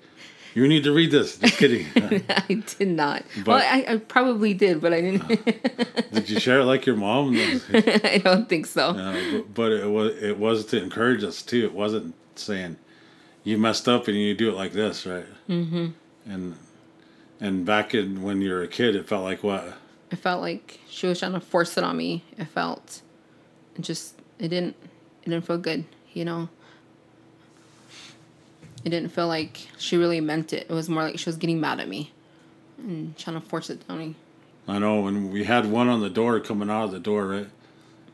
"You 0.56 0.66
need 0.66 0.84
to 0.84 0.92
read 0.92 1.10
this." 1.10 1.36
Just 1.36 1.58
kidding. 1.58 1.86
I 2.28 2.62
did 2.78 2.88
not. 2.88 3.24
But- 3.44 3.46
well, 3.46 3.58
I, 3.58 3.84
I 3.92 3.96
probably 3.98 4.54
did, 4.54 4.80
but 4.80 4.94
I 4.94 5.02
didn't. 5.02 5.28
Did 6.12 6.30
you 6.30 6.40
share 6.40 6.60
it 6.60 6.64
like 6.64 6.86
your 6.86 6.96
mom? 6.96 7.36
I 7.72 8.20
don't 8.24 8.48
think 8.48 8.64
so. 8.64 8.88
Uh, 8.88 9.12
but, 9.32 9.54
but 9.54 9.72
it 9.72 9.90
was 9.90 10.16
it 10.22 10.38
was 10.38 10.64
to 10.66 10.82
encourage 10.82 11.22
us 11.22 11.42
too. 11.42 11.64
It 11.66 11.74
wasn't 11.74 12.14
saying 12.36 12.76
you 13.44 13.58
messed 13.58 13.86
up 13.86 14.08
and 14.08 14.16
you 14.16 14.34
do 14.34 14.48
it 14.48 14.54
like 14.54 14.72
this, 14.72 15.04
right? 15.04 15.26
Mm-hmm. 15.48 15.88
And 16.24 16.56
and 17.38 17.66
back 17.66 17.94
in 17.94 18.22
when 18.22 18.40
you 18.40 18.50
were 18.50 18.62
a 18.62 18.68
kid, 18.68 18.96
it 18.96 19.06
felt 19.06 19.24
like 19.24 19.42
what? 19.42 19.74
It 20.10 20.16
felt 20.16 20.40
like 20.40 20.80
she 20.88 21.06
was 21.06 21.18
trying 21.18 21.32
to 21.32 21.40
force 21.40 21.76
it 21.76 21.84
on 21.84 21.98
me. 21.98 22.24
It 22.38 22.46
felt 22.46 23.02
it 23.76 23.82
just 23.82 24.18
it 24.38 24.48
didn't 24.48 24.76
it 25.22 25.30
didn't 25.30 25.44
feel 25.44 25.58
good, 25.58 25.84
you 26.14 26.24
know. 26.24 26.48
It 28.86 28.90
didn't 28.90 29.08
feel 29.10 29.26
like 29.26 29.66
she 29.78 29.96
really 29.96 30.20
meant 30.20 30.52
it. 30.52 30.68
It 30.70 30.72
was 30.72 30.88
more 30.88 31.02
like 31.02 31.18
she 31.18 31.28
was 31.28 31.36
getting 31.36 31.60
mad 31.60 31.80
at 31.80 31.88
me 31.88 32.12
and 32.78 33.18
trying 33.18 33.34
to 33.38 33.44
force 33.44 33.68
it 33.68 33.86
down 33.88 33.98
me. 33.98 34.14
I 34.68 34.78
know 34.78 35.08
and 35.08 35.32
we 35.32 35.42
had 35.42 35.66
one 35.66 35.88
on 35.88 36.00
the 36.00 36.08
door 36.08 36.38
coming 36.38 36.70
out 36.70 36.84
of 36.84 36.90
the 36.92 37.00
door, 37.00 37.26
right? 37.26 37.48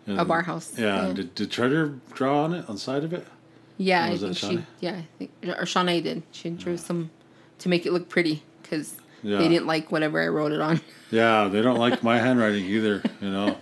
And- 0.06 0.18
Of 0.18 0.30
our 0.30 0.40
house. 0.40 0.72
Yeah. 0.78 1.08
Yeah. 1.08 1.12
Did, 1.12 1.34
did 1.34 1.50
Treasure 1.50 1.98
draw 2.14 2.44
on 2.44 2.54
it 2.54 2.66
on 2.70 2.76
the 2.76 2.80
side 2.80 3.04
of 3.04 3.12
it? 3.12 3.26
Yeah, 3.76 4.04
I 4.04 4.08
think 4.16 4.20
that 4.20 4.36
she. 4.36 4.64
Yeah, 4.80 4.92
I 4.94 5.06
think 5.18 5.30
or 5.46 5.66
Shawnee 5.66 6.00
did. 6.00 6.22
She 6.32 6.48
drew 6.48 6.78
some 6.78 7.10
to 7.58 7.68
make 7.68 7.84
it 7.84 7.92
look 7.92 8.08
pretty 8.08 8.42
because 8.62 8.96
Yeah. 9.22 9.36
they 9.38 9.48
didn't 9.48 9.66
like 9.66 9.92
whatever 9.92 10.22
I 10.22 10.28
wrote 10.28 10.52
it 10.52 10.60
on. 10.62 10.80
Yeah, 11.10 11.48
they 11.48 11.60
don't 11.60 11.76
like 11.78 12.02
my 12.02 12.18
handwriting 12.18 12.64
either, 12.64 13.02
you 13.20 13.28
know. 13.28 13.58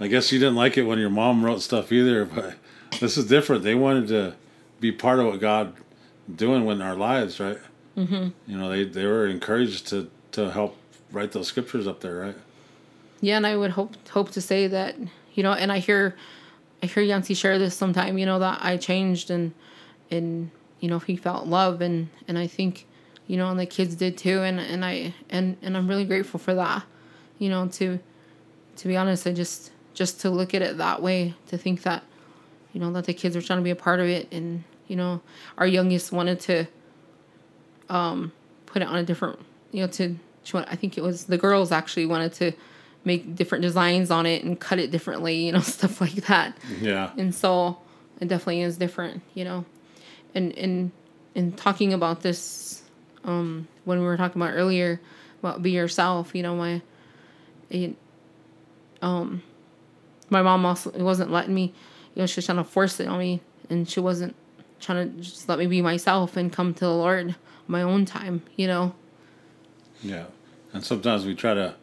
I 0.00 0.06
guess 0.08 0.32
you 0.32 0.38
didn't 0.38 0.54
like 0.54 0.78
it 0.78 0.84
when 0.84 0.98
your 0.98 1.10
mom 1.10 1.44
wrote 1.44 1.60
stuff 1.60 1.92
either, 1.92 2.24
but 2.34 2.54
this 2.98 3.18
is 3.18 3.26
different. 3.26 3.62
They 3.62 3.74
wanted 3.74 4.08
to 4.08 4.34
be 4.80 4.90
part 4.90 5.18
of 5.18 5.26
what 5.26 5.38
God 5.38 5.74
doing 6.34 6.66
in 6.66 6.82
our 6.82 6.94
lives, 6.94 7.40
right? 7.40 7.58
Mm-hmm. 7.96 8.28
You 8.46 8.58
know, 8.58 8.70
they, 8.70 8.84
they 8.84 9.06
were 9.06 9.26
encouraged 9.26 9.88
to, 9.88 10.10
to 10.32 10.50
help 10.50 10.76
write 11.10 11.32
those 11.32 11.46
scriptures 11.46 11.86
up 11.86 12.00
there, 12.00 12.16
right? 12.16 12.36
Yeah, 13.20 13.36
and 13.36 13.46
I 13.46 13.56
would 13.56 13.70
hope 13.70 14.08
hope 14.08 14.30
to 14.32 14.40
say 14.40 14.66
that 14.66 14.96
you 15.34 15.42
know, 15.42 15.52
and 15.52 15.70
I 15.70 15.78
hear 15.78 16.16
I 16.82 16.86
hear 16.86 17.02
Yancy 17.02 17.34
share 17.34 17.58
this 17.58 17.74
sometime. 17.74 18.18
You 18.18 18.26
know 18.26 18.40
that 18.40 18.58
I 18.62 18.76
changed 18.76 19.30
and 19.30 19.54
and 20.10 20.50
you 20.80 20.88
know 20.88 20.98
he 20.98 21.16
felt 21.16 21.46
love 21.46 21.80
and 21.80 22.08
and 22.26 22.36
I 22.36 22.48
think 22.48 22.86
you 23.28 23.36
know 23.36 23.48
and 23.48 23.60
the 23.60 23.66
kids 23.66 23.94
did 23.94 24.18
too 24.18 24.42
and 24.42 24.58
and 24.58 24.84
I 24.84 25.14
and 25.30 25.56
and 25.62 25.76
I'm 25.76 25.86
really 25.86 26.04
grateful 26.04 26.40
for 26.40 26.54
that. 26.54 26.82
You 27.38 27.48
know 27.48 27.68
to 27.68 28.00
to 28.76 28.88
be 28.88 28.96
honest, 28.96 29.26
I 29.26 29.32
just 29.32 29.70
just 29.94 30.20
to 30.22 30.30
look 30.30 30.52
at 30.52 30.62
it 30.62 30.78
that 30.78 31.00
way 31.00 31.34
to 31.46 31.56
think 31.56 31.82
that 31.82 32.02
you 32.72 32.80
know 32.80 32.92
that 32.92 33.04
the 33.04 33.14
kids 33.14 33.36
are 33.36 33.42
trying 33.42 33.60
to 33.60 33.64
be 33.64 33.70
a 33.70 33.76
part 33.76 34.00
of 34.00 34.06
it 34.06 34.26
and 34.32 34.64
you 34.92 34.96
know 34.96 35.22
our 35.56 35.66
youngest 35.66 36.12
wanted 36.12 36.38
to 36.38 36.66
um 37.88 38.30
put 38.66 38.82
it 38.82 38.88
on 38.88 38.96
a 38.96 39.02
different 39.02 39.38
you 39.70 39.80
know 39.80 39.86
to 39.86 40.16
she 40.44 40.58
I 40.58 40.76
think 40.76 40.98
it 40.98 41.02
was 41.02 41.24
the 41.24 41.38
girls 41.38 41.72
actually 41.72 42.06
wanted 42.06 42.34
to 42.34 42.52
make 43.04 43.34
different 43.34 43.62
designs 43.62 44.10
on 44.10 44.26
it 44.26 44.44
and 44.44 44.58
cut 44.58 44.78
it 44.78 44.90
differently, 44.90 45.46
you 45.46 45.52
know, 45.52 45.60
stuff 45.78 46.00
like 46.00 46.26
that. 46.26 46.56
Yeah. 46.80 47.10
And 47.16 47.34
so 47.34 47.78
it 48.20 48.28
definitely 48.28 48.62
is 48.62 48.76
different, 48.76 49.22
you 49.34 49.44
know. 49.44 49.64
And 50.34 50.56
and 50.58 50.92
and 51.34 51.56
talking 51.56 51.92
about 51.92 52.22
this, 52.22 52.82
um, 53.24 53.66
when 53.84 53.98
we 53.98 54.04
were 54.04 54.16
talking 54.16 54.40
about 54.40 54.54
earlier 54.54 55.00
about 55.40 55.62
be 55.62 55.70
yourself, 55.70 56.34
you 56.34 56.42
know, 56.42 56.54
my 56.54 56.82
it, 57.70 57.96
um 59.00 59.42
my 60.30 60.42
mom 60.42 60.64
also 60.64 60.90
wasn't 60.92 61.30
letting 61.30 61.54
me, 61.54 61.72
you 62.14 62.22
know, 62.22 62.26
she 62.26 62.38
was 62.38 62.46
trying 62.46 62.58
to 62.58 62.64
force 62.64 63.00
it 63.00 63.08
on 63.08 63.18
me 63.18 63.40
and 63.68 63.88
she 63.88 64.00
wasn't 64.00 64.34
trying 64.82 65.10
to 65.14 65.22
just 65.22 65.48
let 65.48 65.58
me 65.58 65.66
be 65.66 65.80
myself 65.80 66.36
and 66.36 66.52
come 66.52 66.74
to 66.74 66.80
the 66.80 66.92
Lord 66.92 67.34
my 67.66 67.82
own 67.82 68.04
time, 68.04 68.42
you 68.56 68.66
know. 68.66 68.94
Yeah. 70.02 70.26
And 70.72 70.84
sometimes 70.84 71.24
we 71.24 71.34
try 71.34 71.54
to, 71.54 71.74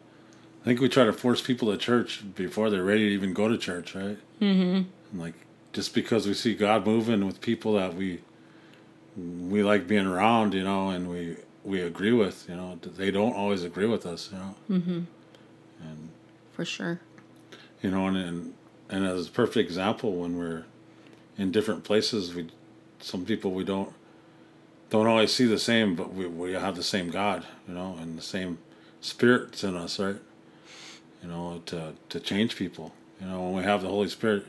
I 0.62 0.64
think 0.64 0.80
we 0.80 0.88
try 0.88 1.04
to 1.04 1.12
force 1.12 1.40
people 1.40 1.70
to 1.72 1.78
church 1.78 2.22
before 2.34 2.70
they're 2.70 2.84
ready 2.84 3.08
to 3.08 3.14
even 3.14 3.32
go 3.32 3.48
to 3.48 3.56
church, 3.56 3.94
right? 3.94 4.18
Mm-hmm. 4.40 5.20
Like, 5.20 5.34
just 5.72 5.94
because 5.94 6.26
we 6.26 6.34
see 6.34 6.54
God 6.54 6.86
moving 6.86 7.24
with 7.26 7.40
people 7.40 7.74
that 7.74 7.94
we, 7.94 8.20
we 9.16 9.62
like 9.62 9.86
being 9.86 10.06
around, 10.06 10.54
you 10.54 10.64
know, 10.64 10.90
and 10.90 11.08
we, 11.08 11.36
we 11.64 11.80
agree 11.80 12.12
with, 12.12 12.46
you 12.48 12.56
know, 12.56 12.78
they 12.82 13.10
don't 13.10 13.34
always 13.34 13.64
agree 13.64 13.86
with 13.86 14.06
us, 14.06 14.30
you 14.32 14.38
know. 14.38 14.54
Mm-hmm. 14.70 15.00
And, 15.82 16.08
For 16.52 16.64
sure. 16.64 17.00
you 17.82 17.90
know, 17.90 18.06
and, 18.06 18.16
and, 18.16 18.54
and 18.88 19.06
as 19.06 19.28
a 19.28 19.30
perfect 19.30 19.68
example, 19.68 20.14
when 20.14 20.36
we're 20.36 20.64
in 21.38 21.52
different 21.52 21.84
places, 21.84 22.34
we, 22.34 22.48
some 23.00 23.24
people 23.24 23.52
we 23.52 23.64
don't, 23.64 23.92
don't 24.90 25.06
always 25.06 25.32
see 25.32 25.46
the 25.46 25.58
same, 25.58 25.94
but 25.94 26.12
we, 26.12 26.26
we 26.26 26.52
have 26.52 26.76
the 26.76 26.82
same 26.82 27.10
God, 27.10 27.44
you 27.68 27.74
know, 27.74 27.96
and 28.00 28.18
the 28.18 28.22
same 28.22 28.58
spirits 29.00 29.64
in 29.64 29.76
us, 29.76 29.98
right? 29.98 30.16
You 31.22 31.28
know, 31.28 31.62
to, 31.66 31.94
to 32.08 32.20
change 32.20 32.56
people. 32.56 32.92
You 33.20 33.26
know, 33.26 33.42
when 33.42 33.54
we 33.54 33.62
have 33.62 33.82
the 33.82 33.88
Holy 33.88 34.08
Spirit, 34.08 34.46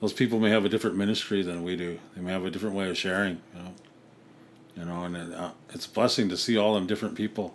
those 0.00 0.12
people 0.12 0.40
may 0.40 0.50
have 0.50 0.64
a 0.64 0.68
different 0.68 0.96
ministry 0.96 1.42
than 1.42 1.62
we 1.62 1.76
do. 1.76 1.98
They 2.14 2.22
may 2.22 2.32
have 2.32 2.44
a 2.44 2.50
different 2.50 2.74
way 2.74 2.90
of 2.90 2.98
sharing, 2.98 3.40
you 3.54 3.62
know. 3.62 3.74
You 4.76 4.84
know, 4.86 5.02
and 5.04 5.16
it, 5.16 5.34
uh, 5.34 5.50
it's 5.70 5.86
a 5.86 5.90
blessing 5.90 6.28
to 6.30 6.36
see 6.36 6.56
all 6.56 6.74
them 6.74 6.86
different 6.86 7.14
people. 7.14 7.54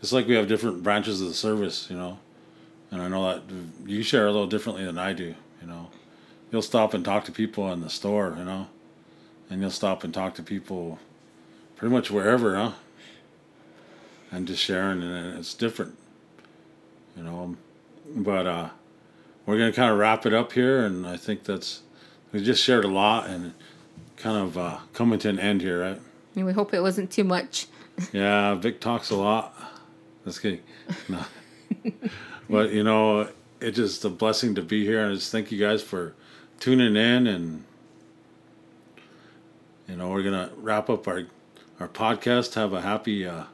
Just 0.00 0.12
like 0.12 0.26
we 0.26 0.34
have 0.34 0.48
different 0.48 0.82
branches 0.82 1.20
of 1.20 1.28
the 1.28 1.34
service, 1.34 1.88
you 1.88 1.96
know. 1.96 2.18
And 2.90 3.00
I 3.00 3.08
know 3.08 3.24
that 3.24 3.42
you 3.86 4.02
share 4.02 4.26
a 4.26 4.32
little 4.32 4.46
differently 4.46 4.84
than 4.84 4.98
I 4.98 5.12
do, 5.12 5.34
you 5.60 5.66
know. 5.66 5.90
You'll 6.50 6.62
stop 6.62 6.94
and 6.94 7.04
talk 7.04 7.24
to 7.26 7.32
people 7.32 7.72
in 7.72 7.80
the 7.80 7.90
store, 7.90 8.34
you 8.36 8.44
know. 8.44 8.68
And 9.54 9.62
you'll 9.62 9.70
stop 9.70 10.02
and 10.02 10.12
talk 10.12 10.34
to 10.34 10.42
people 10.42 10.98
pretty 11.76 11.94
much 11.94 12.10
wherever, 12.10 12.56
huh? 12.56 12.72
And 14.32 14.48
just 14.48 14.60
sharing, 14.60 15.00
and 15.00 15.38
it's 15.38 15.54
different, 15.54 15.96
you 17.16 17.22
know. 17.22 17.54
But 18.16 18.48
uh, 18.48 18.68
we're 19.46 19.56
gonna 19.56 19.70
kind 19.70 19.92
of 19.92 19.98
wrap 19.98 20.26
it 20.26 20.34
up 20.34 20.54
here, 20.54 20.84
and 20.84 21.06
I 21.06 21.16
think 21.16 21.44
that's 21.44 21.82
we 22.32 22.42
just 22.42 22.64
shared 22.64 22.84
a 22.84 22.88
lot 22.88 23.30
and 23.30 23.54
kind 24.16 24.36
of 24.36 24.58
uh, 24.58 24.78
coming 24.92 25.20
to 25.20 25.28
an 25.28 25.38
end 25.38 25.60
here, 25.60 25.82
right? 25.82 26.00
And 26.34 26.46
we 26.46 26.52
hope 26.52 26.74
it 26.74 26.80
wasn't 26.80 27.12
too 27.12 27.24
much. 27.24 27.68
Yeah, 28.12 28.56
Vic 28.56 28.80
talks 28.80 29.10
a 29.10 29.16
lot. 29.16 29.54
That's 30.24 30.40
good. 30.40 30.62
No. 31.08 31.24
but 32.50 32.72
you 32.72 32.82
know, 32.82 33.28
it's 33.60 33.76
just 33.76 34.04
a 34.04 34.08
blessing 34.08 34.56
to 34.56 34.62
be 34.62 34.84
here, 34.84 35.00
and 35.00 35.12
I 35.12 35.14
just 35.14 35.30
thank 35.30 35.52
you 35.52 35.64
guys 35.64 35.80
for 35.80 36.12
tuning 36.58 36.96
in, 36.96 37.28
and 37.28 37.62
you 39.88 39.96
know, 39.96 40.08
we're 40.10 40.22
gonna 40.22 40.50
wrap 40.58 40.88
up 40.90 41.06
our 41.08 41.24
our 41.80 41.88
podcast. 41.88 42.54
Have 42.54 42.72
a 42.72 42.80
happy 42.80 43.26
uh, 43.26 43.44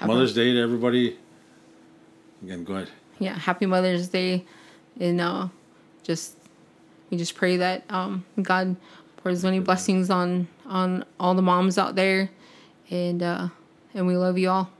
a- 0.00 0.06
Mother's 0.06 0.34
Day 0.34 0.52
to 0.52 0.60
everybody. 0.60 1.18
Again, 2.42 2.64
go 2.64 2.74
ahead. 2.74 2.88
yeah, 3.18 3.38
happy 3.38 3.66
Mother's 3.66 4.08
Day, 4.08 4.44
and 4.98 5.20
uh, 5.20 5.48
just 6.02 6.36
we 7.10 7.16
just 7.16 7.34
pray 7.34 7.56
that 7.58 7.84
um, 7.88 8.24
God 8.40 8.76
pours 9.18 9.44
many 9.44 9.60
blessings 9.60 10.10
on 10.10 10.48
on 10.66 11.04
all 11.20 11.34
the 11.34 11.42
moms 11.42 11.78
out 11.78 11.94
there, 11.94 12.30
and 12.90 13.22
uh, 13.22 13.48
and 13.94 14.06
we 14.06 14.16
love 14.16 14.38
you 14.38 14.50
all. 14.50 14.70